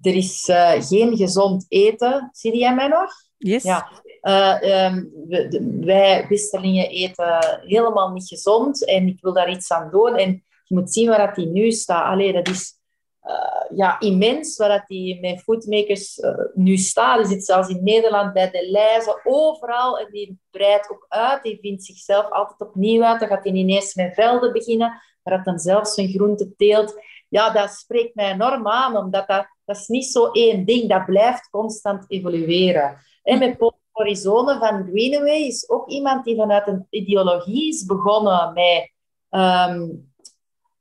er 0.00 0.14
is 0.14 0.48
uh, 0.48 0.72
geen 0.78 1.16
gezond 1.16 1.66
eten. 1.68 2.28
Zie 2.32 2.58
jij 2.58 2.74
mij 2.74 2.88
nog? 2.88 3.10
Yes. 3.38 3.62
Ja. 3.62 3.88
Uh, 4.22 4.86
um, 4.86 5.10
we, 5.28 5.78
wij 5.80 6.26
Westerlingen 6.28 6.88
eten 6.88 7.60
helemaal 7.66 8.12
niet 8.12 8.28
gezond 8.28 8.86
en 8.86 9.06
ik 9.06 9.20
wil 9.20 9.32
daar 9.32 9.50
iets 9.50 9.72
aan 9.72 9.90
doen. 9.90 10.16
En 10.16 10.44
je 10.72 10.78
moet 10.78 10.92
zien 10.92 11.08
waar 11.08 11.26
dat 11.26 11.34
die 11.34 11.46
nu 11.46 11.70
staat. 11.70 12.04
Allee, 12.04 12.32
dat 12.32 12.48
is 12.48 12.78
uh, 13.24 13.76
ja, 13.76 14.00
immens 14.00 14.56
waar 14.56 14.68
dat 14.68 14.86
die 14.86 15.20
met 15.20 15.42
foodmakers 15.42 16.18
uh, 16.18 16.34
nu 16.54 16.76
staat. 16.76 17.18
Die 17.18 17.26
zit 17.26 17.44
zelfs 17.44 17.68
in 17.68 17.82
Nederland 17.82 18.32
bij 18.32 18.50
de 18.50 18.70
lijzen, 18.70 19.20
overal. 19.24 19.98
En 19.98 20.10
die 20.10 20.38
breidt 20.50 20.90
ook 20.90 21.06
uit. 21.08 21.42
Die 21.42 21.58
vindt 21.60 21.84
zichzelf 21.84 22.30
altijd 22.30 22.60
opnieuw 22.60 23.02
uit. 23.02 23.20
Dan 23.20 23.28
gaat 23.28 23.44
hij 23.44 23.52
ineens 23.52 23.94
met 23.94 24.14
velden 24.14 24.52
beginnen, 24.52 25.00
waar 25.22 25.36
dat 25.36 25.44
dan 25.44 25.58
zelfs 25.58 25.94
zijn 25.94 26.08
groente 26.08 26.56
teelt. 26.56 26.94
Ja, 27.28 27.50
dat 27.50 27.70
spreekt 27.70 28.14
mij 28.14 28.32
enorm 28.32 28.68
aan, 28.68 28.96
omdat 28.96 29.28
dat, 29.28 29.46
dat 29.64 29.76
is 29.76 29.86
niet 29.86 30.06
zo 30.06 30.30
één 30.30 30.64
ding. 30.64 30.88
Dat 30.88 31.04
blijft 31.04 31.50
constant 31.50 32.04
evolueren. 32.08 32.96
En 33.22 33.38
met 33.38 33.58
Paul 33.58 33.78
Horizone 33.90 34.58
van 34.58 34.88
Greenaway 34.90 35.40
is 35.40 35.70
ook 35.70 35.88
iemand 35.88 36.24
die 36.24 36.36
vanuit 36.36 36.66
een 36.66 36.86
ideologie 36.90 37.68
is 37.68 37.84
begonnen 37.84 38.52
met... 38.52 38.90
Um, 39.30 40.11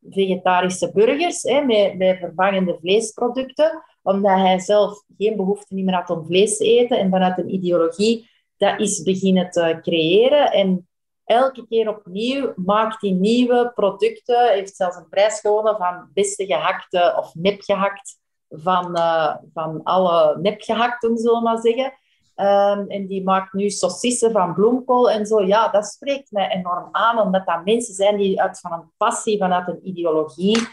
vegetarische 0.10 0.91
burgers 0.91 1.41
hè, 1.41 1.62
met, 1.62 1.98
met 1.98 2.17
vervangende 2.17 2.77
vleesproducten, 2.79 3.84
omdat 4.01 4.38
hij 4.38 4.60
zelf 4.60 5.03
geen 5.17 5.36
behoefte 5.36 5.75
meer 5.75 5.93
had 5.93 6.10
om 6.10 6.25
vlees 6.25 6.58
te 6.58 6.65
eten 6.65 7.00
en 7.00 7.10
vanuit 7.10 7.38
een 7.38 7.53
ideologie 7.53 8.29
dat 8.58 8.79
is 8.79 9.03
beginnen 9.03 9.50
te 9.50 9.79
creëren. 9.81 10.52
En 10.52 10.88
elke 11.25 11.67
keer 11.67 11.89
opnieuw 11.89 12.54
maakt 12.56 13.02
hij 13.02 13.12
nieuwe 13.12 13.71
producten, 13.75 14.52
heeft 14.52 14.75
zelfs 14.75 14.95
een 14.95 15.10
prijs 15.10 15.39
gewonnen 15.39 15.78
van 15.78 16.10
beste 16.13 16.45
gehakte 16.45 17.15
of 17.17 17.36
nepgehakt 17.36 18.19
van, 18.49 18.97
uh, 18.97 19.36
van 19.54 19.84
alle 19.84 20.38
nepgehakten, 20.41 21.17
zullen 21.17 21.38
we 21.38 21.43
maar 21.43 21.62
zeggen. 21.62 21.93
Um, 22.41 22.89
en 22.89 23.08
die 23.08 23.23
maakt 23.23 23.54
nu 23.54 23.69
saucissen 23.69 24.32
van 24.32 24.54
bloemkool 24.54 25.12
en 25.12 25.25
zo. 25.25 25.41
Ja, 25.41 25.67
dat 25.67 25.86
spreekt 25.86 26.32
mij 26.32 26.49
enorm 26.49 26.89
aan, 26.91 27.19
omdat 27.19 27.45
dat 27.45 27.65
mensen 27.65 27.93
zijn 27.93 28.17
die 28.17 28.41
uit 28.41 28.60
van 28.60 28.71
een 28.71 28.91
passie, 28.97 29.38
vanuit 29.38 29.67
een 29.67 29.88
ideologie, 29.88 30.67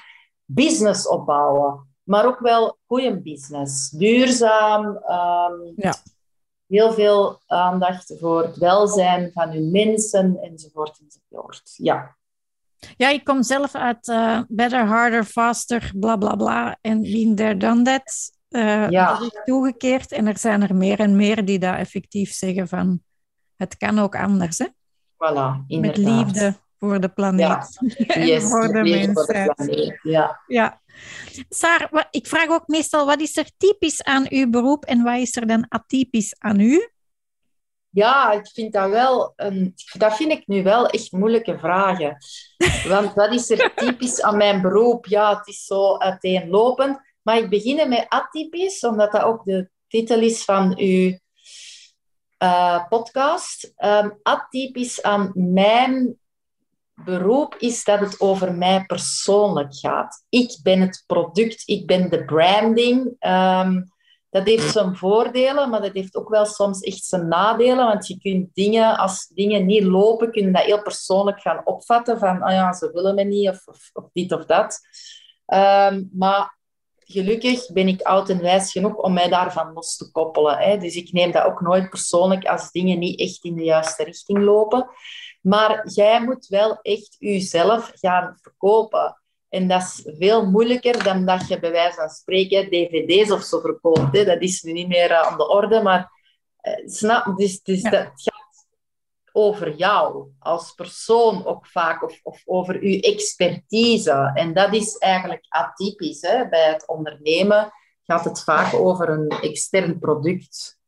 business 0.44 1.08
opbouwen. 1.08 1.86
Maar 2.02 2.26
ook 2.26 2.38
wel 2.38 2.78
goede 2.86 3.20
business. 3.20 3.90
Duurzaam. 3.90 4.86
Um, 4.86 5.72
ja. 5.76 5.94
Heel 6.66 6.92
veel 6.92 7.40
aandacht 7.46 8.14
voor 8.18 8.42
het 8.42 8.56
welzijn 8.56 9.30
van 9.32 9.50
uw 9.50 9.70
mensen, 9.70 10.38
enzovoort, 10.40 11.00
enzovoort. 11.00 11.74
Ja. 11.76 12.16
Ja, 12.96 13.08
ik 13.08 13.24
kom 13.24 13.42
zelf 13.42 13.74
uit 13.74 14.08
uh, 14.08 14.40
Better, 14.48 14.86
Harder, 14.86 15.24
Faster, 15.24 15.92
bla 15.96 16.16
bla 16.16 16.36
bla. 16.36 16.78
En 16.80 17.00
been 17.00 17.34
there, 17.34 17.56
done 17.56 17.82
that 17.82 18.36
uh, 18.50 18.90
ja. 18.90 19.20
toegekeerd. 19.44 20.12
En 20.12 20.26
er 20.26 20.38
zijn 20.38 20.62
er 20.62 20.74
meer 20.74 21.00
en 21.00 21.16
meer 21.16 21.44
die 21.44 21.58
dat 21.58 21.74
effectief 21.74 22.32
zeggen 22.32 22.68
van 22.68 23.00
het 23.56 23.76
kan 23.76 23.98
ook 23.98 24.16
anders. 24.16 24.58
Hè? 24.58 24.66
Voilà, 24.66 25.66
inderdaad. 25.66 25.96
Met 25.96 25.96
liefde 25.96 26.54
voor 26.78 27.00
de 27.00 27.08
planeet. 27.08 27.78
Ja. 27.96 28.14
en 28.34 28.42
voor 28.42 28.68
de 28.68 28.82
mensen. 28.82 29.98
Ja. 30.02 30.40
ja. 30.46 30.80
Saar, 31.48 32.08
ik 32.10 32.26
vraag 32.26 32.48
ook 32.48 32.66
meestal, 32.66 33.06
wat 33.06 33.20
is 33.20 33.36
er 33.36 33.50
typisch 33.56 34.02
aan 34.02 34.26
uw 34.28 34.50
beroep 34.50 34.84
en 34.84 35.02
wat 35.02 35.16
is 35.16 35.36
er 35.36 35.46
dan 35.46 35.66
atypisch 35.68 36.34
aan 36.38 36.60
u? 36.60 36.88
Ja, 37.90 38.32
ik 38.32 38.48
vind 38.52 38.72
dat 38.72 38.90
wel 38.90 39.32
een, 39.36 39.74
dat 39.92 40.16
vind 40.16 40.32
ik 40.32 40.46
nu 40.46 40.62
wel 40.62 40.86
echt 40.86 41.12
moeilijke 41.12 41.58
vragen. 41.58 42.16
Want 42.88 43.14
wat 43.14 43.32
is 43.32 43.50
er 43.50 43.74
typisch 43.74 44.22
aan 44.22 44.36
mijn 44.36 44.62
beroep? 44.62 45.06
Ja, 45.06 45.36
het 45.36 45.46
is 45.46 45.64
zo 45.64 45.96
uiteenlopend. 45.96 47.00
Maar 47.28 47.38
ik 47.38 47.50
begin 47.50 47.88
met 47.88 48.06
atypisch, 48.08 48.84
omdat 48.84 49.12
dat 49.12 49.22
ook 49.22 49.44
de 49.44 49.70
titel 49.88 50.20
is 50.20 50.44
van 50.44 50.78
uw 50.78 51.18
uh, 52.42 52.88
podcast. 52.88 53.72
Um, 53.84 54.18
atypisch 54.22 55.02
aan 55.02 55.30
mijn 55.34 56.18
beroep 57.04 57.54
is 57.58 57.84
dat 57.84 58.00
het 58.00 58.20
over 58.20 58.54
mij 58.54 58.84
persoonlijk 58.86 59.76
gaat. 59.76 60.24
Ik 60.28 60.58
ben 60.62 60.80
het 60.80 61.04
product, 61.06 61.62
ik 61.68 61.86
ben 61.86 62.10
de 62.10 62.24
branding. 62.24 63.16
Um, 63.20 63.92
dat 64.30 64.46
heeft 64.46 64.72
zijn 64.72 64.96
voordelen, 64.96 65.70
maar 65.70 65.82
dat 65.82 65.94
heeft 65.94 66.16
ook 66.16 66.28
wel 66.28 66.46
soms 66.46 66.80
echt 66.80 67.04
zijn 67.04 67.28
nadelen. 67.28 67.86
Want 67.86 68.06
je 68.06 68.18
kunt 68.18 68.54
dingen, 68.54 68.96
als 68.96 69.26
dingen 69.26 69.66
niet 69.66 69.84
lopen, 69.84 70.30
kun 70.30 70.46
je 70.46 70.52
dat 70.52 70.64
heel 70.64 70.82
persoonlijk 70.82 71.40
gaan 71.40 71.60
opvatten. 71.64 72.18
Van, 72.18 72.44
oh 72.44 72.50
ja, 72.50 72.72
ze 72.72 72.90
willen 72.92 73.14
me 73.14 73.24
niet, 73.24 73.48
of, 73.48 73.66
of, 73.66 73.90
of 73.92 74.04
dit 74.12 74.32
of 74.32 74.44
dat. 74.44 74.80
Um, 75.46 76.10
maar 76.12 76.57
gelukkig 77.10 77.72
ben 77.72 77.88
ik 77.88 78.02
oud 78.02 78.28
en 78.28 78.42
wijs 78.42 78.72
genoeg 78.72 78.96
om 78.96 79.12
mij 79.12 79.28
daarvan 79.28 79.72
los 79.72 79.96
te 79.96 80.10
koppelen. 80.10 80.58
Hè. 80.58 80.76
Dus 80.76 80.94
ik 80.94 81.12
neem 81.12 81.30
dat 81.30 81.44
ook 81.44 81.60
nooit 81.60 81.90
persoonlijk 81.90 82.44
als 82.44 82.70
dingen 82.70 82.98
niet 82.98 83.20
echt 83.20 83.44
in 83.44 83.54
de 83.54 83.64
juiste 83.64 84.04
richting 84.04 84.38
lopen. 84.38 84.90
Maar 85.40 85.88
jij 85.88 86.24
moet 86.24 86.46
wel 86.46 86.78
echt 86.82 87.16
jezelf 87.18 87.90
gaan 87.94 88.38
verkopen. 88.40 89.20
En 89.48 89.68
dat 89.68 89.82
is 89.82 90.16
veel 90.18 90.50
moeilijker 90.50 91.04
dan 91.04 91.26
dat 91.26 91.48
je 91.48 91.58
bij 91.58 91.70
wijze 91.70 91.96
van 91.96 92.08
spreken 92.08 92.70
dvd's 92.70 93.30
of 93.30 93.42
zo 93.42 93.60
verkoopt. 93.60 94.16
Hè. 94.16 94.24
Dat 94.24 94.42
is 94.42 94.62
nu 94.62 94.72
niet 94.72 94.88
meer 94.88 95.14
aan 95.14 95.36
de 95.38 95.48
orde, 95.48 95.82
maar 95.82 96.10
uh, 96.62 96.88
snap, 96.88 97.36
dus, 97.36 97.62
dus 97.62 97.80
ja. 97.80 97.90
dat 97.90 98.10
over 99.38 99.74
jou 99.74 100.30
als 100.38 100.72
persoon 100.72 101.46
ook 101.46 101.66
vaak, 101.66 102.02
of, 102.02 102.20
of 102.22 102.42
over 102.44 102.74
uw 102.74 103.00
expertise. 103.00 104.30
En 104.34 104.54
dat 104.54 104.74
is 104.74 104.96
eigenlijk 104.96 105.46
atypisch. 105.48 106.20
Hè? 106.20 106.48
Bij 106.48 106.72
het 106.72 106.88
ondernemen 106.88 107.72
gaat 108.02 108.24
het 108.24 108.42
vaak 108.42 108.74
over 108.74 109.08
een 109.08 109.28
extern 109.28 109.98
product. 109.98 110.78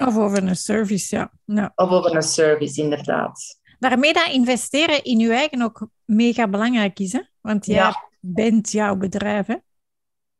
Of 0.00 0.16
over 0.16 0.42
een 0.42 0.56
service, 0.56 1.16
ja. 1.16 1.32
ja. 1.44 1.72
Of 1.74 1.90
over 1.90 2.14
een 2.16 2.22
service, 2.22 2.82
inderdaad. 2.82 3.60
Daarmee 3.78 4.12
dat 4.12 4.28
investeren 4.28 5.04
in 5.04 5.18
je 5.18 5.32
eigen 5.32 5.62
ook 5.62 5.88
mega 6.04 6.48
belangrijk 6.48 6.98
is, 6.98 7.12
hè? 7.12 7.20
Want 7.40 7.66
jij 7.66 7.94
bent 8.20 8.70
jouw 8.70 8.96
bedrijf, 8.96 9.46
hè? 9.46 9.56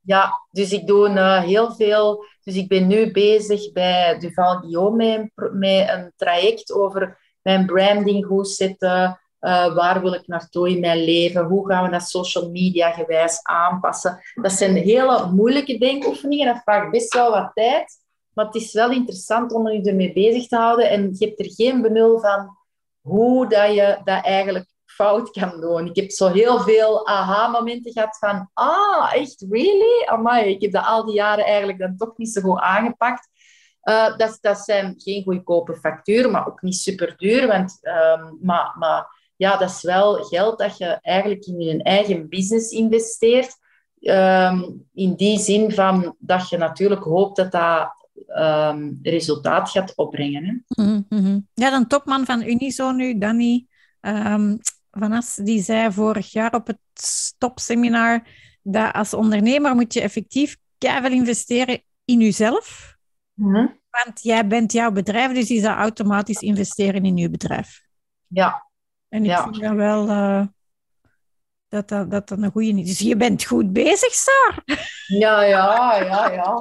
Ja, 0.00 0.32
dus 0.50 0.72
ik 0.72 0.86
doe 0.86 1.08
uh, 1.08 1.42
heel 1.42 1.74
veel. 1.74 2.24
Dus 2.42 2.56
ik 2.56 2.68
ben 2.68 2.86
nu 2.86 3.10
bezig 3.10 3.72
bij 3.72 4.18
Duval 4.18 4.58
Guillaume 4.58 5.30
met, 5.34 5.52
met 5.52 5.88
een 5.88 6.12
traject 6.16 6.72
over 6.72 7.21
mijn 7.42 7.66
branding 7.66 8.26
goed 8.26 8.48
zetten. 8.48 9.16
Uh, 9.40 9.74
waar 9.74 10.02
wil 10.02 10.12
ik 10.12 10.26
naartoe 10.26 10.68
in 10.68 10.80
mijn 10.80 11.04
leven? 11.04 11.44
Hoe 11.44 11.68
gaan 11.68 11.84
we 11.84 11.90
dat 11.90 12.08
social 12.08 12.50
media 12.50 12.90
gewijs 12.90 13.42
aanpassen? 13.42 14.20
Dat 14.34 14.52
zijn 14.52 14.76
hele 14.76 15.30
moeilijke 15.32 15.78
denkoefeningen. 15.78 16.46
Dat 16.46 16.62
vraagt 16.62 16.90
best 16.90 17.14
wel 17.14 17.30
wat 17.30 17.50
tijd. 17.54 18.00
Maar 18.32 18.44
het 18.44 18.54
is 18.54 18.72
wel 18.72 18.90
interessant 18.90 19.52
om 19.52 19.68
je 19.68 19.82
ermee 19.82 20.12
bezig 20.12 20.46
te 20.48 20.56
houden. 20.56 20.90
En 20.90 21.14
je 21.18 21.26
hebt 21.26 21.40
er 21.40 21.50
geen 21.50 21.82
benul 21.82 22.20
van 22.20 22.56
hoe 23.00 23.48
dat 23.48 23.74
je 23.74 24.00
dat 24.04 24.24
eigenlijk 24.24 24.66
fout 24.84 25.30
kan 25.30 25.60
doen. 25.60 25.86
Ik 25.86 25.96
heb 25.96 26.10
zo 26.10 26.28
heel 26.28 26.60
veel 26.60 27.06
aha-momenten 27.06 27.92
gehad 27.92 28.18
van... 28.18 28.50
Ah, 28.54 29.12
echt? 29.14 29.46
Really? 29.50 30.06
Amai, 30.06 30.50
ik 30.50 30.62
heb 30.62 30.72
dat 30.72 30.84
al 30.84 31.04
die 31.04 31.14
jaren 31.14 31.44
eigenlijk 31.44 31.78
dan 31.78 31.96
toch 31.96 32.16
niet 32.16 32.32
zo 32.32 32.40
goed 32.40 32.60
aangepakt. 32.60 33.28
Uh, 33.84 34.16
dat, 34.16 34.38
dat 34.40 34.58
zijn 34.58 34.94
geen 34.96 35.22
goedkope 35.22 35.76
facturen, 35.76 36.30
maar 36.30 36.46
ook 36.46 36.62
niet 36.62 36.76
super 36.76 37.14
duur. 37.16 37.46
Want, 37.46 37.78
um, 37.82 38.38
maar, 38.40 38.74
maar 38.78 39.06
ja, 39.36 39.56
dat 39.56 39.70
is 39.70 39.82
wel 39.82 40.14
geld 40.14 40.58
dat 40.58 40.76
je 40.78 40.98
eigenlijk 41.00 41.46
in 41.46 41.60
je 41.60 41.82
eigen 41.82 42.28
business 42.28 42.70
investeert. 42.70 43.56
Ehm, 44.00 44.62
in 44.94 45.14
die 45.14 45.38
zin 45.38 45.72
van 45.72 46.16
dat 46.18 46.48
je 46.48 46.56
natuurlijk 46.56 47.02
hoopt 47.02 47.36
dat 47.36 47.52
dat 47.52 48.02
um, 48.28 48.98
resultaat 49.02 49.70
gaat 49.70 49.94
opbrengen. 49.96 50.44
Hè? 50.44 50.82
Mm 50.82 51.06
-hmm. 51.08 51.48
Ja, 51.54 51.70
dan 51.70 51.86
topman 51.86 52.24
van 52.24 52.42
Unizo 52.42 52.90
nu, 52.90 53.18
Danny 53.18 53.66
um, 54.00 54.58
Van 54.90 55.12
As, 55.12 55.34
die 55.34 55.62
zei 55.62 55.92
vorig 55.92 56.32
jaar 56.32 56.54
op 56.54 56.66
het 56.66 56.78
stopseminar 56.94 58.26
dat 58.62 58.92
als 58.92 59.14
ondernemer 59.14 59.74
moet 59.74 59.94
je 59.94 60.00
effectief 60.00 60.56
keihard 60.78 61.12
investeren 61.12 61.82
in 62.04 62.20
jezelf. 62.20 62.91
Mm 63.34 63.54
-hmm. 63.54 63.80
Want 63.90 64.22
jij 64.22 64.46
bent 64.46 64.72
jouw 64.72 64.90
bedrijf, 64.90 65.32
dus 65.32 65.48
je 65.48 65.60
zou 65.60 65.76
automatisch 65.76 66.40
investeren 66.40 67.04
in 67.04 67.16
je 67.16 67.30
bedrijf. 67.30 67.82
Ja. 68.26 68.66
En 69.08 69.24
ik 69.24 69.30
ja. 69.30 69.42
vind 69.42 69.60
dat 69.60 69.74
wel... 69.74 70.08
Uh, 70.08 70.46
dat 71.68 71.88
dat, 71.88 72.10
dat 72.10 72.28
dat 72.28 72.38
een 72.38 72.50
goede 72.50 72.80
is. 72.80 72.86
Dus 72.86 72.98
je 72.98 73.16
bent 73.16 73.44
goed 73.44 73.72
bezig, 73.72 74.12
Sar. 74.12 74.62
Ja, 75.06 75.42
ja, 75.42 75.96
ja, 75.96 76.30
ja. 76.30 76.60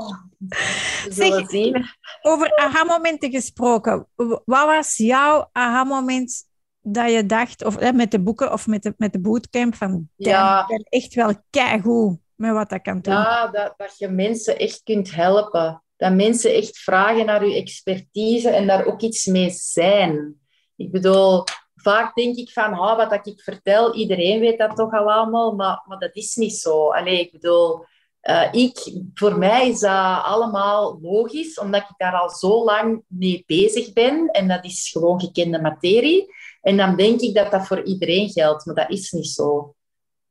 Zeg, 1.10 1.50
zien. 1.50 1.86
over 2.22 2.56
aha-momenten 2.56 3.32
gesproken. 3.32 4.08
Wat 4.46 4.66
was 4.66 4.98
jouw 4.98 5.50
aha-moment 5.52 6.46
dat 6.82 7.12
je 7.12 7.26
dacht, 7.26 7.64
of 7.64 7.78
eh, 7.78 7.92
met 7.92 8.12
de 8.12 8.22
boeken 8.22 8.52
of 8.52 8.68
met 8.68 8.84
de, 8.84 8.94
met 8.98 9.14
de 9.14 9.20
bootcamp, 9.20 9.76
van 9.76 10.10
ja. 10.16 10.62
ik 10.62 10.68
ben 10.68 10.84
echt 10.84 11.14
wel 11.14 11.34
keigoed 11.50 12.20
met 12.36 12.52
wat 12.52 12.70
dat 12.70 12.82
kan 12.82 13.02
doen? 13.02 13.14
Ja, 13.14 13.48
dat, 13.48 13.74
dat 13.78 13.98
je 13.98 14.08
mensen 14.08 14.58
echt 14.58 14.82
kunt 14.84 15.16
helpen. 15.16 15.84
Dat 16.02 16.14
mensen 16.14 16.54
echt 16.54 16.78
vragen 16.78 17.26
naar 17.26 17.48
je 17.48 17.56
expertise 17.56 18.50
en 18.50 18.68
daar 18.68 18.86
ook 18.86 19.02
iets 19.02 19.26
mee 19.26 19.50
zijn. 19.50 20.40
Ik 20.76 20.92
bedoel, 20.92 21.44
vaak 21.76 22.16
denk 22.16 22.36
ik 22.36 22.52
van, 22.52 22.80
oh, 22.80 23.10
wat 23.10 23.28
ik 23.28 23.42
vertel, 23.42 23.96
iedereen 23.96 24.40
weet 24.40 24.58
dat 24.58 24.76
toch 24.76 24.92
al 24.92 25.12
allemaal, 25.12 25.56
maar, 25.56 25.84
maar 25.88 26.00
dat 26.00 26.16
is 26.16 26.36
niet 26.36 26.56
zo. 26.56 26.92
Allee, 26.92 27.20
ik 27.20 27.32
bedoel, 27.32 27.86
uh, 28.22 28.48
ik, 28.52 29.02
voor 29.14 29.38
mij 29.38 29.70
is 29.70 29.80
dat 29.80 30.24
allemaal 30.24 31.00
logisch, 31.02 31.60
omdat 31.60 31.82
ik 31.82 31.96
daar 31.98 32.20
al 32.20 32.30
zo 32.30 32.64
lang 32.64 33.04
mee 33.08 33.44
bezig 33.46 33.94
ben 33.94 34.28
en 34.28 34.48
dat 34.48 34.66
is 34.66 34.90
gewoon 34.92 35.20
gekende 35.20 35.62
materie. 35.62 36.34
En 36.62 36.78
dan 36.78 36.96
denk 36.96 37.20
ik 37.20 37.36
dat 37.36 37.52
dat 37.52 37.68
voor 37.68 37.84
iedereen 37.84 38.30
geldt, 38.30 38.66
maar 38.66 38.76
dat 38.76 38.90
is 38.90 39.12
niet 39.12 39.28
zo. 39.28 39.76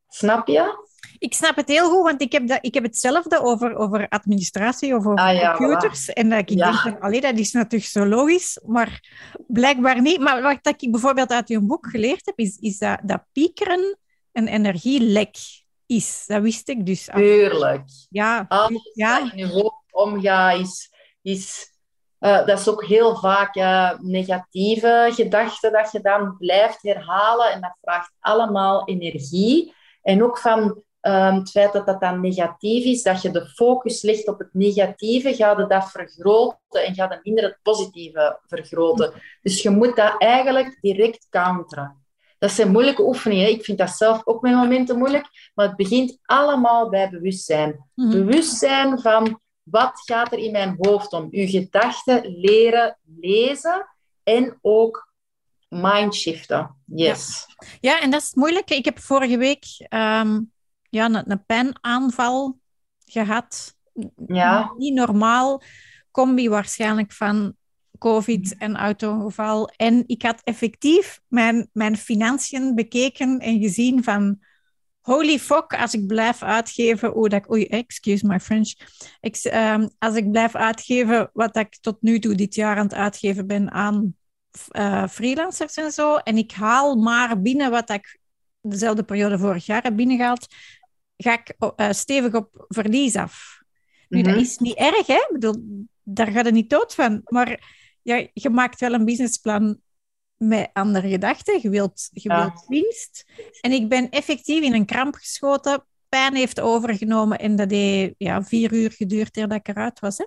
Snap 0.08 0.46
je? 0.46 0.88
Ik 1.18 1.34
snap 1.34 1.56
het 1.56 1.68
heel 1.68 1.90
goed, 1.90 2.02
want 2.02 2.22
ik 2.22 2.32
heb, 2.32 2.48
dat, 2.48 2.58
ik 2.60 2.74
heb 2.74 2.82
hetzelfde 2.82 3.42
over, 3.42 3.76
over 3.76 4.08
administratie 4.08 4.94
of 4.94 5.06
over 5.06 5.18
ah, 5.18 5.34
ja, 5.34 5.54
computers. 5.54 6.10
Voilà. 6.10 6.14
En 6.14 6.28
dat 6.28 6.38
ik 6.38 6.48
ja. 6.48 6.64
denk 6.64 6.78
van, 6.78 7.00
allee, 7.00 7.20
dat 7.20 7.38
is 7.38 7.52
natuurlijk 7.52 7.90
zo 7.90 8.06
logisch, 8.06 8.60
maar 8.66 9.04
blijkbaar 9.46 10.00
niet. 10.00 10.20
Maar 10.20 10.42
wat 10.42 10.82
ik 10.82 10.90
bijvoorbeeld 10.90 11.30
uit 11.30 11.48
je 11.48 11.60
boek 11.60 11.90
geleerd 11.90 12.26
heb, 12.26 12.38
is, 12.38 12.56
is 12.56 12.78
dat, 12.78 12.98
dat 13.02 13.24
piekeren 13.32 13.98
een 14.32 14.48
energielek 14.48 15.36
is. 15.86 16.24
Dat 16.26 16.42
wist 16.42 16.68
ik 16.68 16.86
dus. 16.86 17.08
Tuurlijk. 17.14 17.82
Ja. 18.10 18.44
Alles 18.48 18.90
ja. 18.94 19.20
dat 19.20 19.32
in 19.32 19.38
je 19.38 19.46
hoofd 19.46 19.84
omgaat, 19.90 20.60
is... 20.60 20.90
is 21.22 21.68
uh, 22.20 22.46
dat 22.46 22.58
is 22.58 22.68
ook 22.68 22.84
heel 22.84 23.16
vaak 23.16 23.56
uh, 23.56 23.92
negatieve 23.98 25.10
gedachten 25.12 25.72
dat 25.72 25.92
je 25.92 26.00
dan 26.00 26.36
blijft 26.38 26.82
herhalen. 26.82 27.52
En 27.52 27.60
dat 27.60 27.76
vraagt 27.80 28.12
allemaal 28.20 28.88
energie. 28.88 29.74
En 30.02 30.22
ook 30.24 30.38
van 30.38 30.82
um, 31.02 31.34
het 31.34 31.50
feit 31.50 31.72
dat 31.72 31.86
dat 31.86 32.00
dan 32.00 32.20
negatief 32.20 32.84
is, 32.84 33.02
dat 33.02 33.22
je 33.22 33.30
de 33.30 33.46
focus 33.46 34.02
legt 34.02 34.28
op 34.28 34.38
het 34.38 34.48
negatieve, 34.52 35.34
ga 35.34 35.58
je 35.58 35.66
dat 35.66 35.90
vergroten 35.90 36.84
en 36.84 36.94
ga 36.94 37.10
je 37.10 37.20
minder 37.22 37.44
het 37.44 37.58
positieve 37.62 38.38
vergroten. 38.46 39.12
Dus 39.42 39.62
je 39.62 39.70
moet 39.70 39.96
dat 39.96 40.14
eigenlijk 40.18 40.78
direct 40.80 41.26
counteren. 41.30 41.98
Dat 42.38 42.50
zijn 42.50 42.70
moeilijke 42.70 43.02
oefeningen. 43.02 43.48
Ik 43.48 43.64
vind 43.64 43.78
dat 43.78 43.90
zelf 43.90 44.20
ook 44.24 44.42
met 44.42 44.54
momenten 44.54 44.98
moeilijk. 44.98 45.50
Maar 45.54 45.66
het 45.66 45.76
begint 45.76 46.18
allemaal 46.24 46.88
bij 46.88 47.10
bewustzijn. 47.10 47.90
Mm 47.94 48.10
-hmm. 48.10 48.10
Bewustzijn 48.10 49.00
van 49.00 49.40
wat 49.62 50.00
gaat 50.04 50.32
er 50.32 50.38
in 50.38 50.52
mijn 50.52 50.76
hoofd 50.78 51.12
om. 51.12 51.28
Uw 51.30 51.46
gedachten 51.46 52.38
leren 52.38 52.98
lezen 53.20 53.86
en 54.22 54.58
ook 54.60 55.12
mindshiften. 55.68 56.76
Yes. 56.84 57.46
Ja. 57.46 57.66
ja, 57.80 58.00
en 58.00 58.10
dat 58.10 58.22
is 58.22 58.34
moeilijk. 58.34 58.70
Ik 58.70 58.84
heb 58.84 58.98
vorige 58.98 59.36
week 59.36 59.64
um, 59.88 60.52
ja, 60.90 61.04
een, 61.04 61.30
een 61.30 61.44
pijnaanval 61.44 62.58
gehad. 63.04 63.76
Ja. 64.26 64.72
Niet 64.76 64.94
normaal. 64.94 65.62
Combi 66.10 66.48
waarschijnlijk 66.48 67.12
van 67.12 67.54
COVID 67.98 68.56
en 68.56 68.76
auto-ongeval. 68.76 69.68
En 69.76 70.04
ik 70.06 70.22
had 70.22 70.40
effectief 70.44 71.20
mijn, 71.28 71.68
mijn 71.72 71.96
financiën 71.96 72.74
bekeken 72.74 73.38
en 73.38 73.60
gezien 73.60 74.04
van... 74.04 74.48
Holy 75.00 75.38
fuck, 75.38 75.80
als 75.80 75.94
ik 75.94 76.06
blijf 76.06 76.42
uitgeven... 76.42 77.14
Oh, 77.14 77.28
dat, 77.28 77.50
oei, 77.50 77.64
excuse 77.64 78.26
my 78.26 78.40
French. 78.40 78.72
Ik, 79.20 79.50
um, 79.54 79.90
als 79.98 80.14
ik 80.14 80.30
blijf 80.30 80.54
uitgeven 80.54 81.30
wat 81.32 81.56
ik 81.56 81.78
tot 81.80 81.96
nu 82.00 82.18
toe 82.18 82.34
dit 82.34 82.54
jaar 82.54 82.76
aan 82.76 82.84
het 82.84 82.94
uitgeven 82.94 83.46
ben 83.46 83.70
aan 83.70 84.14
uh, 84.72 85.06
freelancers 85.08 85.74
en 85.74 85.92
zo, 85.92 86.16
en 86.16 86.36
ik 86.36 86.52
haal 86.52 86.96
maar 86.96 87.40
binnen 87.40 87.70
wat 87.70 87.90
ik 87.90 88.18
dezelfde 88.60 89.02
periode 89.02 89.38
vorig 89.38 89.66
jaar 89.66 89.82
heb 89.82 89.96
binnengehaald, 89.96 90.46
ga 91.22 91.32
ik 91.32 91.54
uh, 91.76 91.90
stevig 91.90 92.34
op 92.34 92.64
verlies 92.68 93.16
af. 93.16 93.62
Nu, 94.08 94.18
mm 94.18 94.24
-hmm. 94.24 94.32
dat 94.32 94.42
is 94.42 94.58
niet 94.58 94.76
erg, 94.76 95.06
hè? 95.06 95.14
Ik 95.14 95.30
bedoel, 95.32 95.86
daar 96.02 96.30
gaat 96.30 96.44
het 96.44 96.54
niet 96.54 96.70
dood 96.70 96.94
van. 96.94 97.20
Maar 97.24 97.74
ja, 98.02 98.26
je 98.32 98.50
maakt 98.50 98.80
wel 98.80 98.92
een 98.92 99.04
businessplan 99.04 99.80
met 100.36 100.70
andere 100.72 101.08
gedachten. 101.08 101.58
Je 101.62 101.70
wilt, 101.70 102.08
je 102.12 102.28
ja. 102.28 102.40
wilt 102.40 102.64
winst. 102.68 103.24
En 103.60 103.72
ik 103.72 103.88
ben 103.88 104.10
effectief 104.10 104.62
in 104.62 104.74
een 104.74 104.86
kramp 104.86 105.14
geschoten. 105.14 105.84
Pijn 106.08 106.34
heeft 106.34 106.60
overgenomen 106.60 107.38
en 107.38 107.56
dat 107.56 107.70
heeft 107.70 108.14
ja, 108.18 108.42
vier 108.42 108.72
uur 108.72 108.92
geduurd 108.92 109.36
eer 109.36 109.48
dat 109.48 109.58
ik 109.58 109.68
eruit 109.68 110.00
was. 110.00 110.18
Hè? 110.18 110.24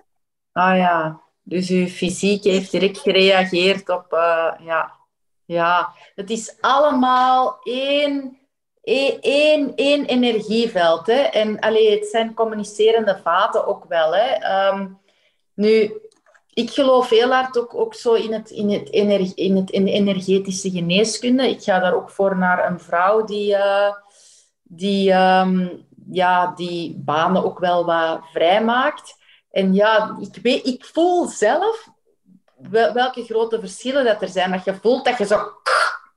Ah 0.52 0.76
ja, 0.76 1.20
dus 1.42 1.70
uw 1.70 1.86
fysiek 1.86 2.44
heeft 2.44 2.70
direct 2.70 2.98
gereageerd 2.98 3.88
op... 3.88 4.12
Uh, 4.12 4.52
ja. 4.58 4.92
ja, 5.44 5.94
het 6.14 6.30
is 6.30 6.56
allemaal 6.60 7.58
één 7.62 8.38
één, 8.84 9.72
één 9.74 10.04
energieveld. 10.04 11.06
Hè? 11.06 11.20
En 11.20 11.58
allee, 11.60 11.90
het 11.90 12.06
zijn 12.06 12.34
communicerende 12.34 13.20
vaten 13.22 13.66
ook 13.66 13.84
wel. 13.88 14.14
Hè? 14.14 14.68
Um, 14.68 14.98
nu, 15.54 15.92
ik 16.54 16.70
geloof 16.70 17.08
heel 17.08 17.30
hard 17.30 17.58
ook, 17.58 17.74
ook 17.74 17.94
zo 17.94 18.12
in, 18.12 18.32
het, 18.32 18.50
in, 18.50 18.70
het 18.70 18.92
energie, 18.92 19.34
in, 19.34 19.56
het, 19.56 19.70
in 19.70 19.86
energetische 19.86 20.70
geneeskunde. 20.70 21.48
Ik 21.48 21.62
ga 21.62 21.78
daar 21.78 21.94
ook 21.94 22.10
voor 22.10 22.36
naar 22.36 22.70
een 22.70 22.80
vrouw 22.80 23.24
die, 23.24 23.54
uh, 23.54 23.92
die, 24.62 25.12
um, 25.12 25.86
ja, 26.10 26.52
die 26.56 26.94
banen 26.98 27.44
ook 27.44 27.58
wel 27.58 27.84
wat 27.84 28.20
vrijmaakt. 28.32 29.16
En 29.50 29.74
ja, 29.74 30.16
ik, 30.20 30.42
weet, 30.42 30.66
ik 30.66 30.84
voel 30.84 31.26
zelf 31.26 31.88
wel, 32.56 32.92
welke 32.92 33.24
grote 33.24 33.60
verschillen 33.60 34.04
dat 34.04 34.22
er 34.22 34.28
zijn. 34.28 34.50
Dat 34.50 34.64
je 34.64 34.74
voelt 34.74 35.04
dat 35.04 35.18
je 35.18 35.26
zo 35.26 35.52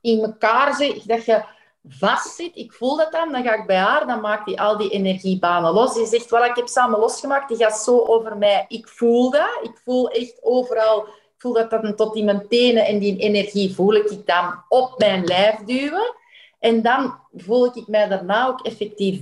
in 0.00 0.22
elkaar 0.22 0.74
zit, 0.74 1.08
dat 1.08 1.24
je 1.24 1.42
vastzit. 1.88 2.56
Ik 2.56 2.72
voel 2.72 2.96
dat 2.96 3.12
dan. 3.12 3.32
Dan 3.32 3.42
ga 3.42 3.54
ik 3.54 3.66
bij 3.66 3.76
haar, 3.76 4.06
dan 4.06 4.20
maakt 4.20 4.46
die 4.46 4.60
al 4.60 4.76
die 4.76 4.90
energiebanen 4.90 5.72
los. 5.72 5.94
Die 5.94 6.06
zegt, 6.06 6.30
wel, 6.30 6.44
ik 6.44 6.56
heb 6.56 6.68
samen 6.68 6.98
losgemaakt. 6.98 7.48
Die 7.48 7.56
gaat 7.56 7.78
zo 7.78 8.04
over 8.04 8.36
mij. 8.36 8.64
Ik 8.68 8.88
voel 8.88 9.30
dat. 9.30 9.58
Ik 9.62 9.80
voel 9.84 10.10
echt 10.10 10.38
overal... 10.42 11.06
Ik 11.06 11.44
voel 11.44 11.52
dat 11.52 11.70
dan 11.70 11.94
tot 11.94 12.16
in 12.16 12.24
mijn 12.24 12.48
tenen 12.48 12.86
en 12.86 12.98
die 12.98 13.16
energie 13.16 13.74
voel 13.74 13.94
ik 13.94 14.26
dan 14.26 14.64
op 14.68 14.98
mijn 14.98 15.24
lijf 15.24 15.56
duwen. 15.56 16.14
En 16.58 16.82
dan 16.82 17.18
voel 17.36 17.66
ik 17.66 17.86
mij 17.86 18.08
daarna 18.08 18.46
ook 18.46 18.66
effectief 18.66 19.20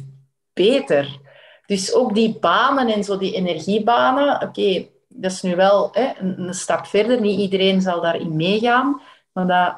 beter. 0.52 1.18
Dus 1.66 1.94
ook 1.94 2.14
die 2.14 2.38
banen 2.38 2.88
en 2.88 3.04
zo, 3.04 3.18
die 3.18 3.34
energiebanen. 3.34 4.42
Oké, 4.42 4.86
dat 5.08 5.32
is 5.32 5.42
nu 5.42 5.56
wel 5.56 5.88
hè, 5.92 6.12
een, 6.18 6.40
een 6.40 6.54
stap 6.54 6.86
verder. 6.86 7.20
Niet 7.20 7.38
iedereen 7.38 7.80
zal 7.80 8.00
daarin 8.00 8.36
meegaan. 8.36 9.00
Maar 9.32 9.46
dat, 9.46 9.76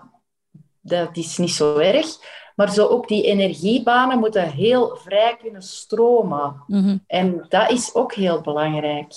dat 0.81 1.17
is 1.17 1.39
niet 1.39 1.51
zo 1.51 1.77
erg. 1.77 2.17
Maar 2.59 2.73
zo 2.73 2.87
ook 2.87 3.09
die 3.09 3.23
energiebanen 3.23 4.19
moeten 4.19 4.51
heel 4.51 4.97
vrij 4.97 5.37
kunnen 5.41 5.63
stromen. 5.63 6.63
Mm 6.67 6.83
-hmm. 6.83 7.05
En 7.07 7.47
dat 7.49 7.71
is 7.71 7.95
ook 7.95 8.15
heel 8.15 8.41
belangrijk. 8.41 9.13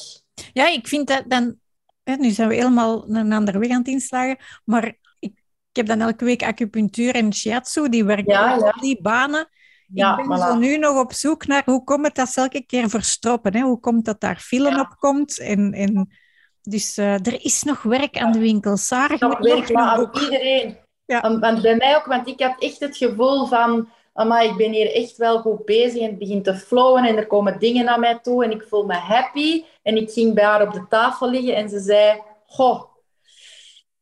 Ja, 0.53 0.67
ik 0.67 0.87
vind 0.87 1.07
dat 1.07 1.23
dan... 1.27 1.55
Nu 2.03 2.29
zijn 2.29 2.47
we 2.47 2.55
helemaal 2.55 3.09
een 3.09 3.31
andere 3.31 3.59
weg 3.59 3.69
aan 3.69 3.77
het 3.77 3.87
inslagen. 3.87 4.37
Maar 4.65 4.95
ik, 5.19 5.33
heb 5.71 5.85
dan 5.85 6.01
elke 6.01 6.25
week 6.25 6.43
acupunctuur 6.43 7.15
en 7.15 7.33
shiatsu. 7.33 7.89
Die 7.89 8.05
werken 8.05 8.33
ja, 8.33 8.55
ja. 8.55 8.67
op 8.67 8.81
die 8.81 9.01
banen. 9.01 9.49
Ja, 9.93 10.17
ik 10.17 10.27
ben 10.27 10.37
voilà. 10.37 10.41
zo 10.41 10.55
nu 10.55 10.77
nog 10.77 10.99
op 10.99 11.13
zoek 11.13 11.47
naar 11.47 11.63
hoe 11.65 11.83
komt 11.83 12.05
het 12.05 12.15
dat 12.15 12.29
ze 12.29 12.41
elke 12.41 12.65
keer 12.65 12.89
verstoppen. 12.89 13.55
Hè? 13.55 13.61
Hoe 13.61 13.79
komt 13.79 14.05
dat 14.05 14.19
daar 14.19 14.37
file 14.39 14.69
ja. 14.69 14.79
op 14.79 14.95
komt. 14.97 15.39
En, 15.39 15.73
en, 15.73 16.17
dus 16.61 16.97
uh, 16.97 17.13
er 17.13 17.43
is 17.43 17.63
nog 17.63 17.81
werk 17.81 18.17
aan 18.17 18.31
de 18.31 18.39
winkel. 18.39 18.77
Sarah, 18.77 19.19
nog 19.19 19.39
werk, 19.39 19.73
maar 19.73 19.83
aan 19.83 20.09
iedereen. 20.13 20.89
Ja. 21.11 21.39
Want 21.39 21.61
bij 21.61 21.75
mij 21.75 21.95
ook, 21.95 22.05
want 22.05 22.27
ik 22.27 22.41
had 22.41 22.55
echt 22.59 22.79
het 22.79 22.97
gevoel 22.97 23.45
van... 23.45 23.89
Maar 24.13 24.45
ik 24.45 24.55
ben 24.55 24.71
hier 24.71 24.93
echt 24.93 25.17
wel 25.17 25.39
goed 25.39 25.65
bezig 25.65 26.01
en 26.01 26.09
het 26.09 26.17
begint 26.17 26.43
te 26.43 26.53
flowen 26.53 27.05
en 27.05 27.17
er 27.17 27.27
komen 27.27 27.59
dingen 27.59 27.85
naar 27.85 27.99
mij 27.99 28.19
toe 28.19 28.43
en 28.43 28.51
ik 28.51 28.65
voel 28.69 28.85
me 28.85 28.93
happy. 28.93 29.63
En 29.83 29.95
ik 29.95 30.11
ging 30.11 30.33
bij 30.33 30.43
haar 30.43 30.67
op 30.67 30.73
de 30.73 30.87
tafel 30.89 31.29
liggen 31.29 31.55
en 31.55 31.69
ze 31.69 31.79
zei... 31.79 32.21
Goh, 32.45 32.83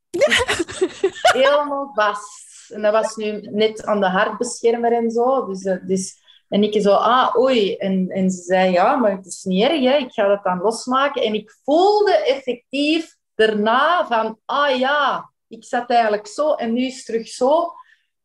helemaal 1.41 1.91
vast. 1.93 2.71
En 2.71 2.81
dat 2.81 2.93
was 2.93 3.15
nu 3.15 3.41
net 3.41 3.85
aan 3.85 3.99
de 3.99 4.09
hartbeschermer 4.09 4.93
en 4.93 5.11
zo. 5.11 5.45
Dus, 5.45 5.63
uh, 5.63 5.75
dus, 5.87 6.17
en 6.49 6.63
ik 6.63 6.81
zo, 6.81 6.93
ah, 6.93 7.35
oei. 7.35 7.75
En, 7.75 8.09
en 8.09 8.31
ze 8.31 8.41
zei, 8.41 8.71
ja, 8.71 8.95
maar 8.95 9.11
het 9.11 9.25
is 9.25 9.43
niet 9.43 9.63
erg, 9.63 9.81
hè. 9.83 9.97
ik 9.97 10.11
ga 10.11 10.27
dat 10.27 10.43
dan 10.43 10.61
losmaken. 10.61 11.21
En 11.21 11.33
ik 11.33 11.57
voelde 11.63 12.25
effectief 12.25 13.15
daarna 13.35 14.07
van, 14.07 14.39
ah 14.45 14.77
ja, 14.77 15.29
ik 15.49 15.63
zat 15.63 15.89
eigenlijk 15.89 16.27
zo 16.27 16.53
en 16.53 16.73
nu 16.73 16.85
is 16.85 16.95
het 16.95 17.05
terug 17.05 17.27
zo. 17.27 17.73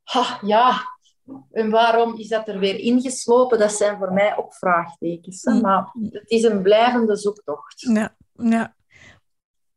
Ha, 0.03 0.39
ja, 0.43 0.83
en 1.53 1.71
waarom 1.71 2.19
is 2.19 2.29
dat 2.29 2.49
er 2.49 2.59
weer 2.59 2.79
ingeslopen? 2.79 3.59
Dat 3.59 3.73
zijn 3.73 3.99
voor 3.99 4.13
mij 4.13 4.37
ook 4.37 4.55
vraagtekens. 4.55 5.43
Mm. 5.43 5.61
Maar 5.61 5.95
het 6.11 6.31
is 6.31 6.43
een 6.43 6.63
blijvende 6.63 7.17
zoektocht. 7.17 7.81
Ja, 7.81 8.17
ja. 8.33 8.77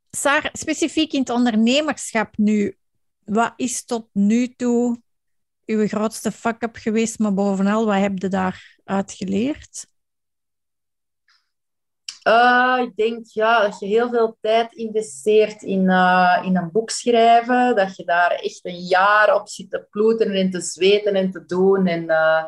Saar, 0.09 0.49
specifiek 0.53 1.13
in 1.13 1.19
het 1.19 1.29
ondernemerschap 1.29 2.37
nu, 2.37 2.77
wat 3.23 3.53
is 3.55 3.85
tot 3.85 4.07
nu 4.11 4.55
toe 4.55 5.01
uw 5.65 5.87
grootste 5.87 6.31
fuck-up 6.31 6.75
geweest, 6.75 7.19
maar 7.19 7.33
bovenal, 7.33 7.85
wat 7.85 7.99
heb 7.99 8.19
je 8.19 8.27
daaruit 8.27 9.11
geleerd? 9.11 9.87
Uh, 12.27 12.77
ik 12.81 12.95
denk 12.95 13.25
ja, 13.27 13.61
dat 13.61 13.79
je 13.79 13.85
heel 13.85 14.09
veel 14.09 14.37
tijd 14.41 14.73
investeert 14.73 15.61
in, 15.61 15.83
uh, 15.83 16.39
in 16.43 16.57
een 16.57 16.71
boek 16.71 16.89
schrijven. 16.89 17.75
Dat 17.75 17.95
je 17.95 18.05
daar 18.05 18.31
echt 18.31 18.59
een 18.61 18.79
jaar 18.79 19.35
op 19.35 19.47
zit 19.47 19.69
te 19.69 19.87
ploeteren 19.89 20.35
en 20.35 20.51
te 20.51 20.61
zweten 20.61 21.13
en 21.13 21.31
te 21.31 21.45
doen. 21.45 21.85
En, 21.85 22.03
uh, 22.03 22.43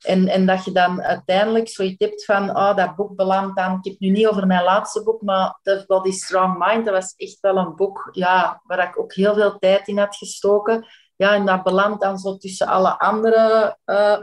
en, 0.00 0.28
en 0.28 0.46
dat 0.46 0.64
je 0.64 0.72
dan 0.72 1.02
uiteindelijk 1.02 1.68
zoiets 1.68 2.04
hebt 2.04 2.24
van, 2.24 2.56
oh, 2.56 2.76
dat 2.76 2.96
boek 2.96 3.16
belandt 3.16 3.56
dan... 3.56 3.70
Ik 3.70 3.84
heb 3.84 3.92
het 3.92 4.00
nu 4.00 4.10
niet 4.10 4.26
over 4.26 4.46
mijn 4.46 4.64
laatste 4.64 5.02
boek, 5.02 5.22
maar 5.22 5.58
The 5.62 5.84
Body 5.86 6.10
Strong 6.10 6.66
Mind, 6.66 6.84
dat 6.84 6.94
was 6.94 7.14
echt 7.16 7.40
wel 7.40 7.56
een 7.56 7.76
boek 7.76 8.08
ja, 8.12 8.60
waar 8.64 8.88
ik 8.88 9.00
ook 9.00 9.14
heel 9.14 9.34
veel 9.34 9.58
tijd 9.58 9.88
in 9.88 9.98
had 9.98 10.16
gestoken. 10.16 10.86
Ja, 11.16 11.34
en 11.34 11.46
dat 11.46 11.62
belandt 11.62 12.02
dan 12.02 12.18
zo 12.18 12.36
tussen 12.36 12.66
alle 12.66 12.98
andere 12.98 13.76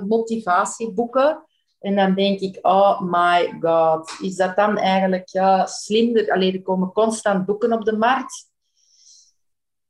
motivatieboeken. 0.08 1.47
En 1.80 1.96
dan 1.96 2.14
denk 2.14 2.40
ik, 2.40 2.60
oh 2.62 3.02
my 3.02 3.58
god, 3.60 4.20
is 4.22 4.36
dat 4.36 4.56
dan 4.56 4.78
eigenlijk 4.78 5.30
ja, 5.30 5.66
slim? 5.66 6.30
Alleen 6.30 6.54
er 6.54 6.62
komen 6.62 6.92
constant 6.92 7.46
boeken 7.46 7.74
op 7.74 7.86
de 7.86 7.98
markt. 7.98 8.50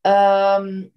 Um, 0.01 0.91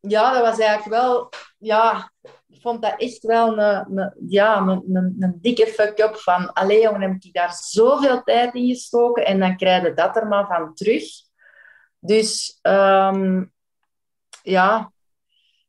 ja, 0.00 0.32
dat 0.32 0.42
was 0.42 0.58
eigenlijk 0.58 1.00
wel... 1.02 1.28
Ja, 1.58 2.12
ik 2.48 2.60
vond 2.60 2.82
dat 2.82 3.00
echt 3.00 3.22
wel 3.22 3.58
een, 3.58 4.14
ja, 4.28 4.58
een, 4.58 5.16
een, 5.18 5.38
dikke 5.40 5.66
fuck-up 5.66 6.16
van... 6.16 6.52
Allee, 6.52 6.82
jongen, 6.82 7.00
heb 7.00 7.16
ik 7.18 7.32
daar 7.32 7.54
zoveel 7.60 8.22
tijd 8.22 8.54
in 8.54 8.66
gestoken 8.66 9.26
en 9.26 9.40
dan 9.40 9.56
krijg 9.56 9.82
je 9.82 9.94
dat 9.94 10.16
er 10.16 10.26
maar 10.26 10.46
van 10.46 10.74
terug. 10.74 11.04
Dus 11.98 12.58
um, 12.62 13.52
ja, 14.42 14.92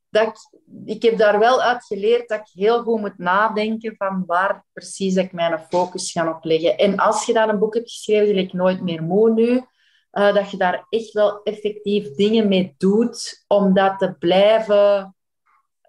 dat 0.09 0.56
ik, 0.85 1.01
heb 1.01 1.17
daar 1.17 1.39
wel 1.39 1.61
uit 1.61 1.85
geleerd 1.85 2.29
dat 2.29 2.39
ik 2.39 2.47
heel 2.53 2.83
goed 2.83 2.99
moet 2.99 3.17
nadenken 3.17 3.95
van 3.97 4.23
waar 4.25 4.65
precies 4.73 5.15
ik 5.15 5.31
mijn 5.31 5.59
focus 5.69 6.11
ga 6.11 6.29
op 6.29 6.43
leggen. 6.43 6.77
En 6.77 6.97
als 6.97 7.25
je 7.25 7.33
dan 7.33 7.49
een 7.49 7.59
boek 7.59 7.73
hebt 7.73 7.91
geschreven, 7.91 8.27
gelijk 8.27 8.53
Nooit 8.53 8.81
meer 8.81 9.03
moe 9.03 9.33
nu, 9.33 9.65
uh, 10.11 10.33
dat 10.33 10.51
je 10.51 10.57
daar 10.57 10.85
echt 10.89 11.11
wel 11.11 11.43
effectief 11.43 12.15
dingen 12.15 12.47
mee 12.47 12.75
doet 12.77 13.43
om 13.47 13.73
dat 13.73 13.99
te 13.99 14.15
blijven 14.19 15.15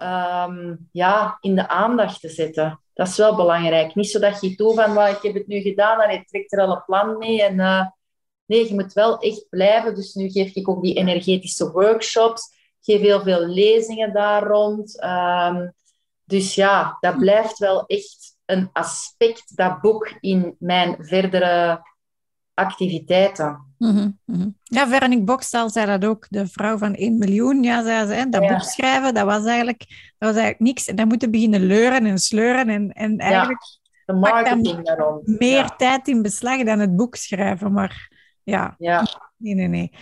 um, 0.02 0.88
ja, 0.92 1.38
in 1.40 1.54
de 1.54 1.68
aandacht 1.68 2.20
te 2.20 2.28
zetten. 2.28 2.80
Dat 2.94 3.08
is 3.08 3.16
wel 3.16 3.36
belangrijk. 3.36 3.94
Niet 3.94 4.10
zodat 4.10 4.40
je 4.40 4.56
doet 4.56 4.74
van, 4.74 5.06
ik 5.06 5.22
heb 5.22 5.34
het 5.34 5.46
nu 5.46 5.60
gedaan 5.60 6.00
en 6.00 6.12
je 6.12 6.24
trekt 6.24 6.52
er 6.52 6.60
al 6.60 6.70
een 6.70 6.84
plan 6.84 7.18
mee. 7.18 7.42
En, 7.42 7.54
uh, 7.54 7.86
nee, 8.46 8.68
je 8.68 8.74
moet 8.74 8.92
wel 8.92 9.18
echt 9.18 9.46
blijven. 9.48 9.94
Dus 9.94 10.14
nu 10.14 10.30
geef 10.30 10.54
ik 10.54 10.68
ook 10.68 10.82
die 10.82 10.94
energetische 10.94 11.70
workshops 11.70 12.56
geef 12.92 13.00
heel 13.00 13.22
veel 13.22 13.46
lezingen 13.46 14.12
daar 14.12 14.42
rond. 14.42 15.04
Um, 15.04 15.72
dus 16.24 16.54
ja, 16.54 16.96
dat 17.00 17.18
blijft 17.18 17.58
wel 17.58 17.86
echt 17.86 18.36
een 18.44 18.70
aspect, 18.72 19.56
dat 19.56 19.80
boek, 19.80 20.12
in 20.20 20.56
mijn 20.58 20.96
verdere 20.98 21.86
activiteiten. 22.54 23.66
Mm 23.78 24.16
-hmm. 24.24 24.56
Ja, 24.62 24.88
Veronique 24.88 25.24
Bokstal 25.24 25.70
zei 25.70 25.86
dat 25.86 26.04
ook, 26.04 26.26
de 26.28 26.46
vrouw 26.46 26.78
van 26.78 26.94
1 26.94 27.18
miljoen. 27.18 27.62
Ja, 27.62 27.82
zei 27.82 28.06
ze, 28.06 28.28
dat 28.28 28.46
boek 28.46 28.62
schrijven, 28.62 29.14
dat 29.14 29.24
was, 29.24 29.44
eigenlijk, 29.44 29.78
dat 30.18 30.28
was 30.28 30.42
eigenlijk 30.42 30.60
niks. 30.60 30.86
En 30.86 30.96
dan 30.96 31.08
moeten 31.08 31.30
beginnen 31.30 31.66
leuren 31.66 32.06
en 32.06 32.18
sleuren. 32.18 32.68
En, 32.68 32.92
en 32.92 33.18
eigenlijk 33.18 33.62
ja, 33.62 34.12
de 34.12 34.12
marketing 34.12 34.84
daarom. 34.84 35.20
meer 35.24 35.76
tijd 35.76 36.08
in 36.08 36.22
beslag 36.22 36.62
dan 36.62 36.78
het 36.78 36.96
boek 36.96 37.16
schrijven. 37.16 37.72
Maar 37.72 38.10
ja, 38.42 38.74
ja. 38.78 39.06
nee, 39.36 39.54
nee, 39.54 39.68
nee. 39.68 39.92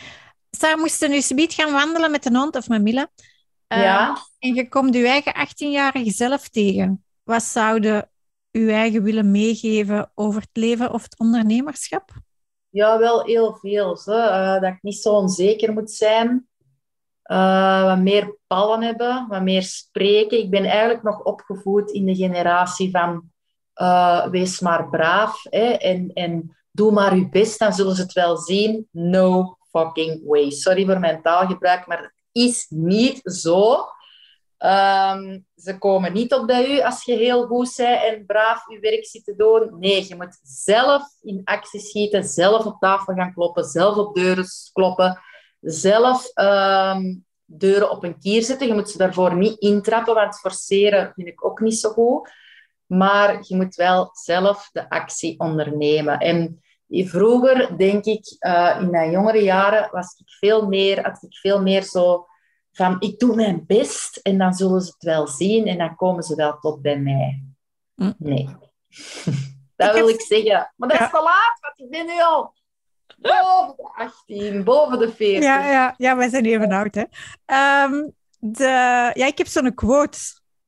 Sarah 0.50 0.78
moest 0.78 1.08
nu 1.08 1.20
subiet 1.20 1.54
gaan 1.54 1.72
wandelen 1.72 2.10
met 2.10 2.26
een 2.26 2.36
hond 2.36 2.56
of 2.56 2.68
met 2.68 2.82
Mille. 2.82 3.08
Uh, 3.68 3.82
ja. 3.82 4.16
En 4.38 4.54
je 4.54 4.68
komt 4.68 4.94
je 4.94 5.06
eigen 5.06 5.48
18-jarige 5.48 6.10
zelf 6.10 6.48
tegen. 6.48 7.04
Wat 7.22 7.42
zouden 7.42 8.10
je 8.50 8.72
eigen 8.72 9.02
willen 9.02 9.30
meegeven 9.30 10.10
over 10.14 10.40
het 10.40 10.50
leven 10.52 10.92
of 10.92 11.02
het 11.02 11.18
ondernemerschap? 11.18 12.10
Ja, 12.68 12.98
wel 12.98 13.24
heel 13.24 13.54
veel. 13.54 13.98
Uh, 14.06 14.60
dat 14.60 14.72
ik 14.72 14.78
niet 14.82 14.96
zo 14.96 15.12
onzeker 15.12 15.72
moet 15.72 15.90
zijn. 15.90 16.48
Uh, 17.30 17.84
wat 17.84 17.98
meer 17.98 18.36
ballen 18.46 18.82
hebben, 18.82 19.26
wat 19.28 19.42
meer 19.42 19.62
spreken. 19.62 20.38
Ik 20.38 20.50
ben 20.50 20.64
eigenlijk 20.64 21.02
nog 21.02 21.22
opgevoed 21.22 21.90
in 21.90 22.06
de 22.06 22.14
generatie 22.14 22.90
van 22.90 23.30
uh, 23.74 24.26
wees 24.26 24.60
maar 24.60 24.88
braaf 24.88 25.42
hè, 25.42 25.64
en, 25.64 26.10
en 26.12 26.56
doe 26.70 26.92
maar 26.92 27.16
je 27.16 27.28
best, 27.28 27.58
dan 27.58 27.72
zullen 27.72 27.94
ze 27.94 28.02
het 28.02 28.12
wel 28.12 28.36
zien. 28.36 28.88
No 28.90 29.56
fucking 29.76 30.20
way. 30.24 30.50
Sorry 30.50 30.84
voor 30.84 30.98
mijn 30.98 31.22
taalgebruik, 31.22 31.86
maar 31.86 31.98
het 31.98 32.14
is 32.32 32.66
niet 32.68 33.20
zo. 33.22 33.88
Um, 34.58 35.46
ze 35.56 35.78
komen 35.78 36.12
niet 36.12 36.34
op 36.34 36.46
bij 36.46 36.76
u 36.76 36.80
als 36.80 37.04
je 37.04 37.14
heel 37.14 37.46
goed 37.46 37.74
bent 37.76 38.02
en 38.02 38.26
braaf 38.26 38.68
je 38.68 38.80
werk 38.80 39.06
zit 39.06 39.24
te 39.24 39.36
doen. 39.36 39.78
Nee, 39.78 40.08
je 40.08 40.16
moet 40.16 40.38
zelf 40.42 41.02
in 41.22 41.40
actie 41.44 41.80
schieten, 41.80 42.24
zelf 42.24 42.64
op 42.66 42.80
tafel 42.80 43.14
gaan 43.14 43.32
kloppen, 43.34 43.64
zelf 43.64 43.96
op 43.96 44.14
deuren 44.14 44.46
kloppen, 44.72 45.20
zelf 45.60 46.30
um, 46.34 47.24
deuren 47.44 47.90
op 47.90 48.04
een 48.04 48.18
kier 48.18 48.42
zetten. 48.42 48.66
Je 48.66 48.74
moet 48.74 48.90
ze 48.90 48.98
daarvoor 48.98 49.36
niet 49.36 49.58
intrappen, 49.58 50.14
want 50.14 50.38
forceren 50.38 51.12
vind 51.14 51.28
ik 51.28 51.44
ook 51.44 51.60
niet 51.60 51.78
zo 51.78 51.90
goed. 51.90 52.30
Maar 52.86 53.38
je 53.40 53.56
moet 53.56 53.74
wel 53.74 54.08
zelf 54.12 54.68
de 54.72 54.90
actie 54.90 55.38
ondernemen. 55.40 56.18
En 56.18 56.60
Vroeger, 56.88 57.78
denk 57.78 58.04
ik, 58.04 58.36
uh, 58.40 58.78
in 58.80 58.90
mijn 58.90 59.10
jongere 59.10 59.42
jaren, 59.42 59.88
was 59.92 60.14
ik 60.18 60.28
veel 60.28 60.68
meer, 60.68 61.02
had 61.02 61.22
ik 61.22 61.36
veel 61.36 61.62
meer 61.62 61.82
zo 61.82 62.26
van, 62.72 62.96
ik 62.98 63.18
doe 63.18 63.34
mijn 63.34 63.64
best 63.66 64.16
en 64.16 64.38
dan 64.38 64.52
zullen 64.54 64.80
ze 64.80 64.92
het 64.92 65.02
wel 65.02 65.26
zien 65.26 65.66
en 65.66 65.78
dan 65.78 65.96
komen 65.96 66.22
ze 66.22 66.34
wel 66.34 66.58
tot 66.58 66.82
bij 66.82 66.98
mij. 66.98 67.42
Hm. 67.94 68.12
Nee. 68.18 68.48
dat 69.76 69.94
wil 69.94 70.08
ik 70.08 70.20
zeggen. 70.20 70.72
Maar 70.76 70.88
dat 70.88 71.00
is 71.00 71.10
te 71.10 71.22
laat, 71.22 71.58
want 71.60 71.78
ik 71.78 71.90
ben 71.90 72.06
nu 72.06 72.22
al 72.22 72.54
boven 73.16 73.74
de 73.76 73.90
18, 73.94 74.64
boven 74.64 74.98
de 74.98 75.12
40. 75.12 75.44
Ja, 75.44 75.70
ja, 75.70 75.94
ja 75.96 76.16
wij 76.16 76.28
zijn 76.28 76.44
even 76.44 76.72
oud, 76.72 76.94
hè. 76.94 77.04
Um, 77.84 78.14
de, 78.38 79.10
ja, 79.14 79.26
ik 79.26 79.38
heb 79.38 79.46
zo'n 79.46 79.74
quote. 79.74 80.18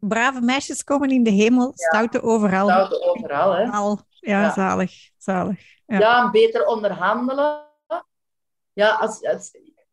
Brave 0.00 0.40
meisjes 0.40 0.84
komen 0.84 1.10
in 1.10 1.22
de 1.22 1.30
hemel, 1.30 1.72
stoute 1.74 2.22
overal. 2.22 2.68
Stoute 2.68 3.02
overal, 3.02 3.52
hè. 3.52 3.62
Ja, 3.62 3.96
ja, 4.42 4.52
zalig, 4.52 4.92
zalig. 5.16 5.77
Ja, 5.96 6.30
beter 6.30 6.66
onderhandelen. 6.66 7.66
Ja, 8.72 8.90
als, 8.90 9.20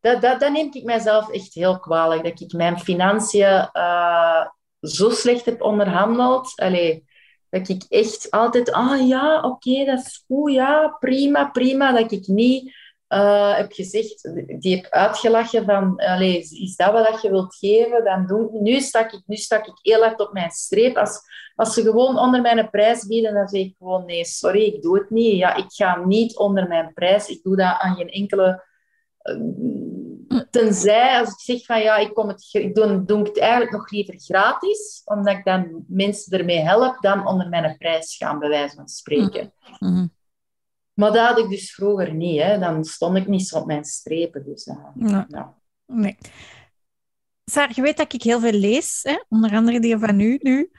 dat, 0.00 0.20
dat, 0.20 0.50
neem 0.50 0.70
ik 0.72 0.84
mijzelf 0.84 1.30
echt 1.30 1.54
heel 1.54 1.78
kwalijk. 1.78 2.24
Dat 2.24 2.40
ik 2.40 2.52
mijn 2.52 2.78
financiën 2.78 3.68
uh, 3.72 4.46
zo 4.80 5.10
slecht 5.10 5.44
heb 5.44 5.62
onderhandeld. 5.62 6.52
Allee, 6.56 7.04
dat 7.48 7.68
ik 7.68 7.84
echt 7.88 8.30
altijd, 8.30 8.72
ah 8.72 9.08
ja, 9.08 9.40
oké, 9.40 9.84
dat 9.84 9.98
is 9.98 10.24
goed, 10.26 10.52
ja, 10.52 10.96
prima, 10.98 11.48
prima. 11.50 11.92
Dat 11.92 12.12
ik 12.12 12.26
niet 12.26 12.74
uh, 13.08 13.56
heb 13.56 13.72
gezegd, 13.72 14.30
die 14.60 14.76
heb 14.76 14.90
uitgelachen 14.90 15.64
van, 15.64 15.96
allee, 15.96 16.38
is 16.38 16.76
dat 16.76 16.92
wat 16.92 17.22
je 17.22 17.30
wilt 17.30 17.54
geven? 17.54 18.04
Dan 18.04 18.26
doe 18.26 18.44
ik, 18.44 18.60
nu, 18.60 18.80
stak 18.80 19.12
ik, 19.12 19.22
nu 19.26 19.36
stak 19.36 19.66
ik 19.66 19.78
heel 19.82 20.02
hard 20.02 20.20
op 20.20 20.32
mijn 20.32 20.50
streep. 20.50 20.96
Als, 20.96 21.20
als 21.54 21.74
ze 21.74 21.82
gewoon 21.82 22.18
onder 22.18 22.40
mijn 22.40 22.70
prijs 22.70 23.06
bieden, 23.06 23.34
dan 23.34 23.48
zeg 23.48 23.60
ik 23.60 23.74
gewoon, 23.78 24.04
nee, 24.04 24.24
sorry, 24.24 24.62
ik 24.62 24.82
doe 24.82 24.98
het 24.98 25.10
niet. 25.10 25.36
Ja, 25.36 25.54
ik 25.54 25.64
ga 25.68 26.04
niet 26.04 26.36
onder 26.36 26.68
mijn 26.68 26.92
prijs. 26.94 27.28
Ik 27.28 27.42
doe 27.42 27.56
dat 27.56 27.78
aan 27.78 27.96
geen 27.96 28.10
enkele... 28.10 28.64
Uh, 29.22 30.06
tenzij, 30.50 31.18
als 31.18 31.28
ik 31.28 31.40
zeg 31.40 31.64
van, 31.64 31.80
ja, 31.80 31.96
ik, 31.96 32.14
kom 32.14 32.28
het, 32.28 32.48
ik 32.52 32.74
doe, 32.74 33.04
doe 33.04 33.20
ik 33.20 33.26
het 33.26 33.38
eigenlijk 33.38 33.72
nog 33.72 33.90
liever 33.90 34.14
gratis, 34.20 35.02
omdat 35.04 35.36
ik 35.36 35.44
dan 35.44 35.84
mensen 35.88 36.38
ermee 36.38 36.60
help, 36.60 37.00
dan 37.00 37.26
onder 37.26 37.48
mijn 37.48 37.76
prijs 37.76 38.16
gaan, 38.16 38.38
bij 38.38 38.48
wijze 38.48 38.74
van 38.74 38.88
spreken. 38.88 39.52
Mm 39.78 39.94
-hmm. 39.94 40.15
Maar 40.96 41.12
dat 41.12 41.26
had 41.26 41.38
ik 41.38 41.48
dus 41.48 41.74
vroeger 41.74 42.14
niet. 42.14 42.42
Hè. 42.42 42.58
Dan 42.58 42.84
stond 42.84 43.16
ik 43.16 43.26
niet 43.26 43.48
zo 43.48 43.58
op 43.58 43.66
mijn 43.66 43.84
strepen. 43.84 44.44
Dus, 44.44 44.66
uh. 44.66 45.26
Ja. 45.28 45.54
nee. 45.86 46.16
Saar, 47.44 47.70
je 47.74 47.82
weet 47.82 47.96
dat 47.96 48.12
ik 48.12 48.22
heel 48.22 48.40
veel 48.40 48.52
lees, 48.52 49.00
hè? 49.02 49.22
onder 49.28 49.54
andere 49.54 49.80
die 49.80 49.98
van 49.98 50.20
u 50.20 50.38
nu. 50.42 50.70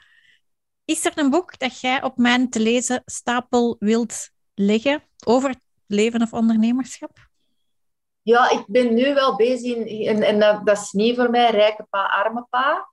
Is 0.84 1.04
er 1.04 1.12
een 1.14 1.30
boek 1.30 1.58
dat 1.58 1.80
jij 1.80 2.02
op 2.02 2.16
mijn 2.16 2.50
te 2.50 2.60
lezen 2.60 3.02
stapel 3.04 3.76
wilt 3.78 4.30
leggen 4.54 5.02
over 5.24 5.48
het 5.48 5.60
leven 5.86 6.22
of 6.22 6.32
ondernemerschap? 6.32 7.28
Ja, 8.22 8.50
ik 8.50 8.64
ben 8.66 8.94
nu 8.94 9.14
wel 9.14 9.36
bezig 9.36 9.74
in, 9.74 10.06
en, 10.06 10.22
en 10.22 10.38
dat, 10.38 10.66
dat, 10.66 10.78
is 10.78 10.92
niet 10.92 11.16
voor 11.16 11.30
mij 11.30 11.50
rijke 11.50 11.86
pa, 11.90 12.04
arme 12.04 12.46
pa. 12.50 12.88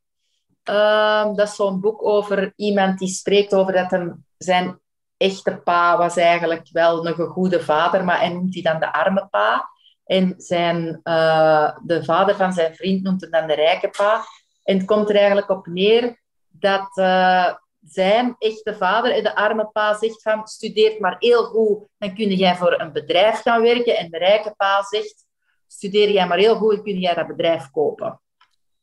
Ehm, 0.63 1.35
dat 1.35 1.47
is 1.47 1.55
zo'n 1.55 1.79
boek 1.79 2.05
over 2.05 2.53
iemand 2.55 2.99
die 2.99 3.07
spreekt 3.07 3.53
over 3.53 3.73
dat 3.73 3.91
hem, 3.91 4.25
zijn 4.38 4.79
echte 5.25 5.61
pa 5.63 5.97
was 5.97 6.17
eigenlijk 6.17 6.69
wel 6.71 7.07
een 7.07 7.27
goede 7.27 7.61
vader, 7.61 8.03
maar 8.03 8.19
hij 8.19 8.29
noemt 8.29 8.53
hij 8.53 8.63
dan 8.63 8.79
de 8.79 8.93
arme 8.93 9.27
pa. 9.31 9.69
En 10.05 10.33
zijn, 10.38 10.99
uh, 11.03 11.71
de 11.83 12.03
vader 12.03 12.35
van 12.35 12.53
zijn 12.53 12.75
vriend 12.75 13.03
noemt 13.03 13.21
hem 13.21 13.31
dan 13.31 13.47
de 13.47 13.53
rijke 13.53 13.89
pa. 13.89 14.23
En 14.63 14.77
het 14.77 14.85
komt 14.85 15.09
er 15.09 15.15
eigenlijk 15.15 15.49
op 15.49 15.67
neer 15.67 16.21
dat 16.49 16.97
uh, 16.97 17.53
zijn 17.81 18.35
echte 18.39 18.75
vader, 18.75 19.23
de 19.23 19.35
arme 19.35 19.69
pa, 19.71 19.97
zegt 19.97 20.21
van 20.21 20.47
studeer 20.47 20.95
maar 20.99 21.15
heel 21.19 21.43
goed, 21.43 21.88
dan 21.97 22.15
kun 22.15 22.33
jij 22.33 22.55
voor 22.55 22.79
een 22.79 22.91
bedrijf 22.91 23.41
gaan 23.41 23.61
werken. 23.61 23.97
En 23.97 24.09
de 24.09 24.17
rijke 24.17 24.53
pa 24.57 24.83
zegt, 24.89 25.25
studeer 25.67 26.11
jij 26.11 26.27
maar 26.27 26.38
heel 26.38 26.55
goed, 26.55 26.75
dan 26.75 26.83
kun 26.83 26.99
jij 26.99 27.13
dat 27.13 27.27
bedrijf 27.27 27.69
kopen. 27.71 28.21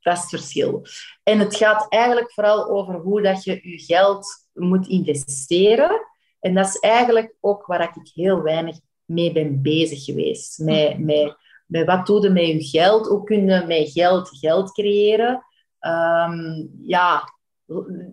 Dat 0.00 0.16
is 0.16 0.20
het 0.20 0.28
verschil. 0.28 0.86
En 1.22 1.38
het 1.38 1.56
gaat 1.56 1.86
eigenlijk 1.88 2.32
vooral 2.32 2.70
over 2.70 2.94
hoe 2.94 3.22
dat 3.22 3.44
je 3.44 3.68
je 3.70 3.78
geld 3.78 4.26
moet 4.52 4.86
investeren. 4.86 6.11
En 6.42 6.54
dat 6.54 6.66
is 6.66 6.78
eigenlijk 6.78 7.34
ook 7.40 7.66
waar 7.66 7.82
ik 7.82 8.10
heel 8.14 8.42
weinig 8.42 8.76
mee 9.04 9.32
ben 9.32 9.62
bezig 9.62 10.04
geweest. 10.04 10.58
Met, 10.58 10.98
met, 10.98 11.36
met 11.66 11.86
wat 11.86 12.06
doe 12.06 12.22
je 12.22 12.30
met 12.30 12.46
je 12.46 12.64
geld? 12.78 13.06
Hoe 13.06 13.24
kun 13.24 13.46
je 13.46 13.64
met 13.66 13.90
geld 13.90 14.28
geld 14.38 14.72
creëren? 14.72 15.44
Um, 15.80 16.70
ja, 16.82 17.22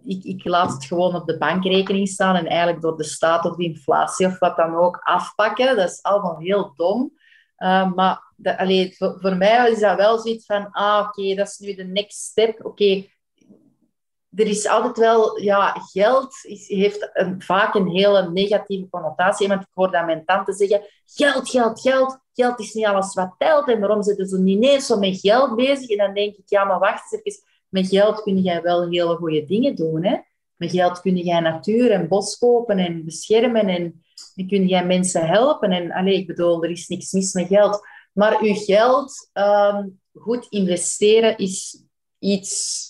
ik, 0.06 0.24
ik, 0.24 0.46
laat 0.46 0.72
het 0.72 0.86
gewoon 0.86 1.16
op 1.16 1.28
de 1.28 1.38
bankrekening 1.38 2.08
staan 2.08 2.36
en 2.36 2.46
eigenlijk 2.46 2.82
door 2.82 2.98
de 2.98 3.04
staat 3.04 3.46
of 3.46 3.56
de 3.56 3.64
inflatie 3.64 4.26
of 4.26 4.40
wat 4.40 4.56
dan 4.56 4.76
ook 4.76 5.00
afpakken. 5.04 5.76
Dat 5.76 5.90
is 5.90 6.02
allemaal 6.02 6.38
heel 6.38 6.74
dom. 6.76 7.18
Uh, 7.58 7.94
maar 7.94 8.34
de, 8.36 8.94
voor, 8.98 9.18
voor, 9.20 9.36
mij 9.36 9.72
is 9.72 9.80
dat 9.80 9.98
wel 9.98 10.20
zoiets 10.20 10.46
van, 10.46 10.72
ah, 10.72 11.08
oké, 11.08 11.36
dat 11.36 11.48
is 11.48 11.58
nu 11.58 11.74
de 11.74 11.84
next 11.84 12.18
step. 12.18 12.66
Oké, 12.66 13.06
er 14.36 14.48
is 14.48 14.68
altijd 14.68 14.98
wel, 14.98 15.42
ja, 15.42 15.76
geld 15.92 16.34
is, 16.42 16.68
heeft 16.68 17.10
een, 17.14 17.42
vaak 17.42 17.76
een 17.76 17.88
hele 17.88 18.30
negatieve 18.30 18.90
connotatie. 18.90 19.48
Want 19.48 19.62
ik 19.62 19.68
hoor 19.74 19.92
dat 19.92 20.06
mijn 20.06 20.26
tante 20.26 20.54
zeggen, 20.54 20.82
geld, 21.06 21.50
geld, 21.50 21.82
geld. 21.82 22.20
Geld 22.34 22.60
is 22.60 22.74
niet 22.74 22.86
alles 22.86 23.14
wat 23.14 23.36
telt. 23.38 23.70
En 23.70 23.80
waarom 23.80 24.04
zitten 24.04 24.28
ze 24.28 24.40
niet 24.40 24.64
eens 24.64 24.86
zo 24.86 24.98
met 24.98 25.20
geld 25.20 25.56
bezig? 25.56 25.90
En 25.90 25.98
dan 25.98 26.14
denk 26.14 26.36
ik, 26.36 26.44
ja, 26.46 26.64
maar 26.64 26.80
wacht 26.80 27.14
eens 27.14 27.24
even. 27.24 27.48
Met 27.70 27.88
geld 27.88 28.22
kun 28.22 28.38
jij 28.38 28.62
wel 28.62 28.90
hele 28.90 29.16
goede 29.16 29.46
dingen 29.46 29.76
doen, 29.76 30.06
hè. 30.06 30.18
Met 30.56 30.72
geld 30.72 31.02
kun 31.02 31.18
jij 31.18 31.40
natuur 31.40 31.92
en 31.92 32.08
bos 32.08 32.38
kopen 32.38 32.78
en 32.78 33.06
beschermen. 33.06 33.68
En, 33.68 34.04
en 34.36 34.48
kun 34.48 34.68
jij 34.68 34.86
mensen 34.86 35.28
helpen. 35.28 35.72
En 35.72 35.92
allez, 35.92 36.18
ik 36.18 36.28
bedoel, 36.28 36.64
er 36.64 36.70
is 36.70 36.88
niks 36.88 37.12
mis 37.12 37.34
met 37.34 37.48
geld. 37.48 37.82
Maar 38.14 38.42
uw 38.42 38.54
geld 38.54 39.30
um, 39.34 40.00
goed 40.14 40.46
investeren 40.50 41.38
is 41.38 41.84
iets 42.20 42.88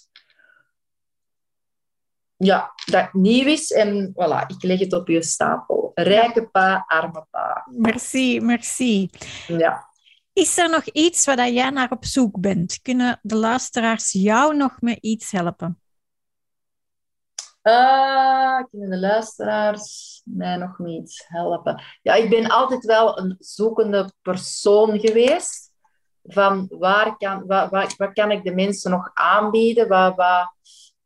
ja, 2.39 2.73
dat 2.85 3.13
nieuw 3.13 3.45
is. 3.45 3.71
En 3.71 4.13
voilà, 4.13 4.45
ik 4.47 4.63
leg 4.63 4.79
het 4.79 4.93
op 4.93 5.07
je 5.07 5.23
stapel. 5.23 5.91
Rijke 5.93 6.49
pa, 6.49 6.83
arme 6.87 7.25
pa. 7.29 7.65
Merci, 7.71 8.39
merci. 8.39 9.09
Ja. 9.47 9.87
Is 10.33 10.57
er 10.57 10.69
nog 10.69 10.85
iets 10.85 11.25
waar 11.25 11.49
jij 11.49 11.69
naar 11.69 11.91
op 11.91 12.05
zoek 12.05 12.39
bent? 12.39 12.81
Kunnen 12.81 13.19
de 13.21 13.35
luisteraars 13.35 14.11
jou 14.11 14.55
nog 14.55 14.81
met 14.81 14.97
iets 15.01 15.31
helpen? 15.31 15.81
Uh, 17.63 18.63
kunnen 18.69 18.89
de 18.89 18.99
luisteraars 18.99 20.21
mij 20.25 20.55
nog 20.55 20.77
met 20.77 20.91
iets 20.91 21.23
helpen? 21.27 21.83
Ja, 22.01 22.13
ik 22.13 22.29
ben 22.29 22.49
altijd 22.49 22.85
wel 22.85 23.19
een 23.19 23.35
zoekende 23.39 24.11
persoon 24.21 24.99
geweest. 24.99 25.71
Van 26.23 26.65
waar 26.69 27.17
kan, 27.17 27.45
wat, 27.45 27.69
wat, 27.69 27.95
wat 27.95 28.13
kan 28.13 28.31
ik 28.31 28.43
de 28.43 28.53
mensen 28.53 28.91
nog 28.91 29.11
aanbieden? 29.13 29.87
Wat, 29.87 30.15
wat, 30.15 30.53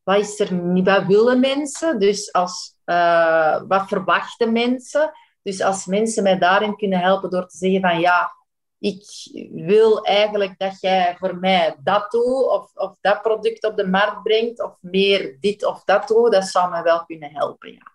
wat, 0.03 0.17
is 0.17 0.39
er 0.39 0.83
wat 0.83 1.05
willen 1.05 1.39
mensen? 1.39 1.99
Dus 1.99 2.33
als, 2.33 2.75
uh, 2.85 3.61
wat 3.67 3.87
verwachten 3.87 4.51
mensen? 4.51 5.11
Dus 5.41 5.61
als 5.61 5.85
mensen 5.85 6.23
mij 6.23 6.37
daarin 6.37 6.75
kunnen 6.75 6.99
helpen 6.99 7.29
door 7.29 7.47
te 7.47 7.57
zeggen 7.57 7.81
van 7.81 7.99
ja, 7.99 8.31
ik 8.79 9.05
wil 9.51 10.05
eigenlijk 10.05 10.57
dat 10.57 10.81
jij 10.81 11.15
voor 11.19 11.37
mij 11.37 11.75
dat 11.83 12.11
doet 12.11 12.47
of, 12.47 12.71
of 12.75 12.97
dat 13.01 13.21
product 13.21 13.63
op 13.65 13.77
de 13.77 13.87
markt 13.87 14.23
brengt 14.23 14.63
of 14.63 14.77
meer 14.79 15.37
dit 15.39 15.65
of 15.65 15.83
dat 15.83 16.07
doet, 16.07 16.31
dat 16.31 16.47
zou 16.47 16.71
me 16.71 16.83
wel 16.83 17.05
kunnen 17.05 17.31
helpen. 17.31 17.71
Ja, 17.71 17.91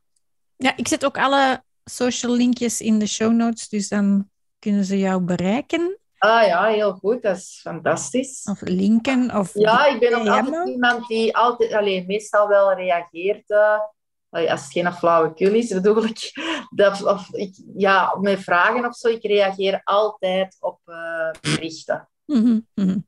ja 0.57 0.77
ik 0.77 0.89
zet 0.89 1.05
ook 1.05 1.19
alle 1.19 1.63
social 1.85 2.33
linkjes 2.33 2.81
in 2.81 2.99
de 2.99 3.07
show 3.07 3.33
notes, 3.33 3.69
dus 3.69 3.89
dan 3.89 4.31
kunnen 4.59 4.85
ze 4.85 4.99
jou 4.99 5.21
bereiken. 5.21 5.99
Ah 6.19 6.47
ja, 6.47 6.65
heel 6.65 6.93
goed. 6.93 7.23
Dat 7.23 7.37
is 7.37 7.59
fantastisch. 7.63 8.43
Of 8.45 8.61
linken. 8.61 9.37
Of 9.37 9.51
ja, 9.55 9.87
ik 9.87 10.01
ben 10.01 10.15
ook 10.15 10.27
altijd 10.27 10.69
iemand 10.69 11.07
die 11.07 11.37
altijd, 11.37 11.73
alleen 11.73 12.07
meestal 12.07 12.49
wel 12.49 12.73
reageert. 12.73 13.51
Uh, 13.51 14.51
als 14.51 14.63
het 14.63 14.73
geen 14.73 14.93
flauwekul 14.93 15.55
is, 15.55 15.69
bedoel 15.81 16.05
ik. 16.05 16.33
Dat, 16.75 17.05
of 17.05 17.35
ik 17.35 17.57
ja, 17.77 18.17
met 18.21 18.41
vragen 18.41 18.87
of 18.87 18.97
zo. 18.97 19.09
Ik 19.09 19.23
reageer 19.23 19.81
altijd 19.85 20.57
op 20.61 20.81
uh, 20.87 21.31
berichten. 21.41 22.09
Mm 22.25 22.67
-hmm. 22.75 23.07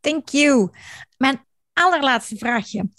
Thank 0.00 0.28
you. 0.28 0.70
Mijn 1.16 1.46
allerlaatste 1.72 2.36
vraagje. 2.36 2.90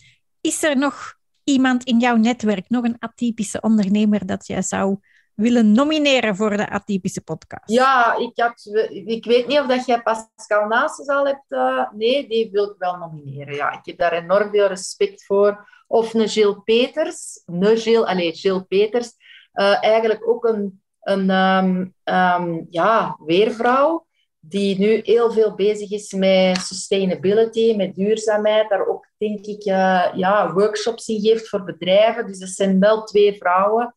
Is 0.41 0.63
er 0.63 0.77
nog 0.77 1.17
iemand 1.43 1.83
in 1.83 1.99
jouw 1.99 2.15
netwerk, 2.15 2.69
nog 2.69 2.83
een 2.83 2.99
atypische 2.99 3.61
ondernemer 3.61 4.25
dat 4.25 4.47
jij 4.47 4.61
zou 4.61 4.99
willen 5.39 5.71
nomineren 5.71 6.35
voor 6.35 6.57
de 6.57 6.69
Atypische 6.69 7.21
podcast? 7.21 7.69
Ja, 7.71 8.17
ik, 8.17 8.31
had, 8.33 8.69
ik 8.89 9.25
weet 9.25 9.47
niet 9.47 9.59
of 9.59 9.65
dat 9.65 9.85
jij 9.85 10.01
Pascal 10.01 10.67
Naastes 10.67 11.07
al 11.07 11.25
hebt. 11.25 11.45
Uh, 11.49 11.91
nee, 11.91 12.27
die 12.27 12.49
wil 12.51 12.69
ik 12.69 12.75
wel 12.77 12.95
nomineren. 12.97 13.55
Ja, 13.55 13.71
ik 13.71 13.79
heb 13.83 13.97
daar 13.97 14.13
enorm 14.13 14.49
veel 14.51 14.67
respect 14.67 15.25
voor. 15.25 15.67
Of 15.87 16.13
een 16.13 16.63
Peters. 16.63 17.41
Een 17.45 17.77
Gilles, 17.77 18.05
allez, 18.05 18.47
Peters. 18.67 19.11
Uh, 19.53 19.83
eigenlijk 19.83 20.27
ook 20.27 20.45
een, 20.45 20.81
een 21.01 21.29
um, 21.29 21.93
um, 22.03 22.67
ja, 22.69 23.17
weervrouw 23.25 24.07
die 24.39 24.79
nu 24.79 25.01
heel 25.03 25.31
veel 25.31 25.55
bezig 25.55 25.91
is 25.91 26.13
met 26.13 26.57
sustainability, 26.57 27.75
met 27.75 27.95
duurzaamheid. 27.95 28.69
Daar 28.69 28.87
ook, 28.87 29.07
denk 29.17 29.45
ik, 29.45 29.65
uh, 29.65 30.07
ja, 30.13 30.53
workshops 30.53 31.07
in 31.07 31.19
geeft 31.21 31.49
voor 31.49 31.63
bedrijven. 31.63 32.25
Dus 32.25 32.39
dat 32.39 32.49
zijn 32.49 32.79
wel 32.79 33.03
twee 33.03 33.37
vrouwen 33.37 33.95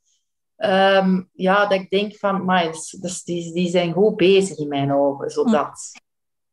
um, 0.64 1.28
ja, 1.32 1.66
dat 1.66 1.80
ik 1.80 1.90
denk 1.90 2.16
van, 2.16 2.44
maar 2.44 2.64
dus 3.00 3.22
die, 3.24 3.52
die 3.52 3.68
zijn 3.68 3.92
goed 3.92 4.16
bezig 4.16 4.58
in 4.58 4.68
mijn 4.68 4.92
ogen, 4.92 5.30
zodat... 5.30 5.92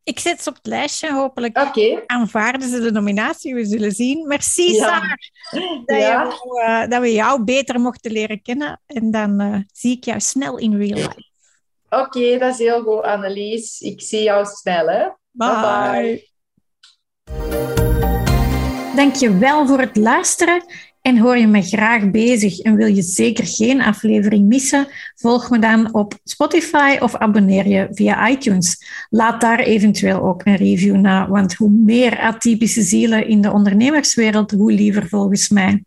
Ik 0.04 0.20
zet 0.20 0.44
ze 0.44 0.50
op 0.50 0.56
het 0.56 0.66
lijstje, 0.66 1.14
hopelijk 1.14 1.58
okay. 1.58 2.04
aanvaarden 2.06 2.70
ze 2.70 2.80
de 2.80 2.92
nominatie, 2.92 3.54
we 3.54 3.66
zullen 3.66 3.92
zien. 3.92 4.28
Merci 4.28 4.74
ja. 4.74 4.84
Sarah, 4.84 5.16
dat, 5.86 5.98
ja. 5.98 6.24
je, 6.24 6.84
uh, 6.84 6.90
dat, 6.90 7.02
we 7.02 7.14
jou 7.14 7.44
beter 7.44 7.80
mochten 7.80 8.12
leren 8.12 8.42
kennen. 8.42 8.82
En 8.86 9.12
dan 9.12 9.42
uh, 9.42 9.58
zie 9.74 9.96
ik 9.98 10.04
jou 10.04 10.20
snel 10.20 10.58
in 10.58 10.78
real 10.78 10.98
life. 10.98 11.30
Oké, 11.90 12.02
okay, 12.02 12.38
dat 12.38 12.54
is 12.54 12.58
heel 12.58 12.84
goed, 12.84 13.02
Annelies. 13.02 13.80
Ik 13.80 14.02
zie 14.02 14.24
jou 14.24 14.46
snel, 14.46 14.88
hè. 14.88 15.08
Bye. 15.32 15.62
bye. 15.62 16.28
bye. 17.24 17.76
Dank 18.96 19.16
je 19.16 19.38
wel 19.38 19.68
voor 19.68 19.80
het 19.80 19.96
luisteren. 19.96 20.64
En 21.02 21.18
hoor 21.18 21.38
je 21.38 21.48
me 21.48 21.62
graag 21.62 22.12
bezig 22.12 22.60
en 22.60 22.76
wil 22.76 22.88
je 22.88 23.02
zeker 23.02 23.48
geen 23.48 23.82
aflevering 23.82 24.48
missen? 24.48 24.88
Volg 25.16 25.50
me 25.50 25.60
dan 25.60 25.94
op 25.94 26.20
Spotify 26.24 26.98
of 27.00 27.16
abonneer 27.16 27.68
je 27.68 27.88
via 27.92 28.30
iTunes. 28.30 28.86
Laat 29.10 29.42
daar 29.42 29.60
eventueel 29.60 30.22
ook 30.22 30.42
een 30.46 30.56
review 30.56 30.96
na, 30.96 31.28
want 31.30 31.54
hoe 31.54 31.70
meer 31.70 32.20
atypische 32.20 32.82
zielen 32.82 33.28
in 33.28 33.42
de 33.42 33.52
ondernemerswereld, 33.52 34.52
hoe 34.52 34.72
liever 34.72 35.08
volgens 35.08 35.50
mij. 35.50 35.84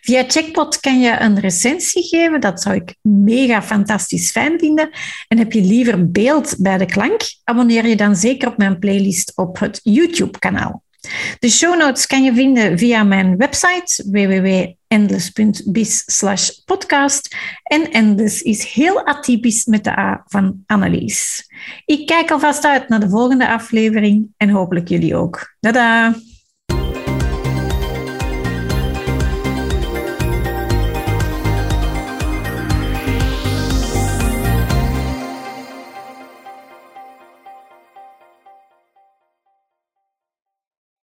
Via 0.00 0.24
Checkpot 0.26 0.80
kan 0.80 1.00
je 1.00 1.16
een 1.20 1.40
recensie 1.40 2.02
geven. 2.02 2.40
Dat 2.40 2.62
zou 2.62 2.74
ik 2.74 2.94
mega 3.02 3.62
fantastisch 3.62 4.30
fijn 4.30 4.58
vinden. 4.58 4.90
En 5.28 5.38
heb 5.38 5.52
je 5.52 5.62
liever 5.62 6.10
beeld 6.10 6.54
bij 6.58 6.78
de 6.78 6.86
klank? 6.86 7.20
Abonneer 7.44 7.86
je 7.86 7.96
dan 7.96 8.16
zeker 8.16 8.48
op 8.48 8.56
mijn 8.56 8.78
playlist 8.78 9.32
op 9.36 9.58
het 9.58 9.80
YouTube-kanaal. 9.82 10.82
De 11.38 11.50
show 11.50 11.78
notes 11.78 12.06
kan 12.06 12.22
je 12.22 12.34
vinden 12.34 12.78
via 12.78 13.02
mijn 13.02 13.36
website 13.36 14.04
www.endless.biz 14.10 16.04
podcast. 16.64 17.36
En 17.62 17.90
Endless 17.90 18.42
is 18.42 18.64
heel 18.64 19.06
atypisch 19.06 19.64
met 19.64 19.84
de 19.84 19.98
A 19.98 20.22
van 20.26 20.62
Annelies. 20.66 21.46
Ik 21.84 22.06
kijk 22.06 22.30
alvast 22.30 22.64
uit 22.64 22.88
naar 22.88 23.00
de 23.00 23.08
volgende 23.08 23.48
aflevering 23.48 24.28
en 24.36 24.50
hopelijk 24.50 24.88
jullie 24.88 25.16
ook. 25.16 25.56
Dada! 25.60 26.14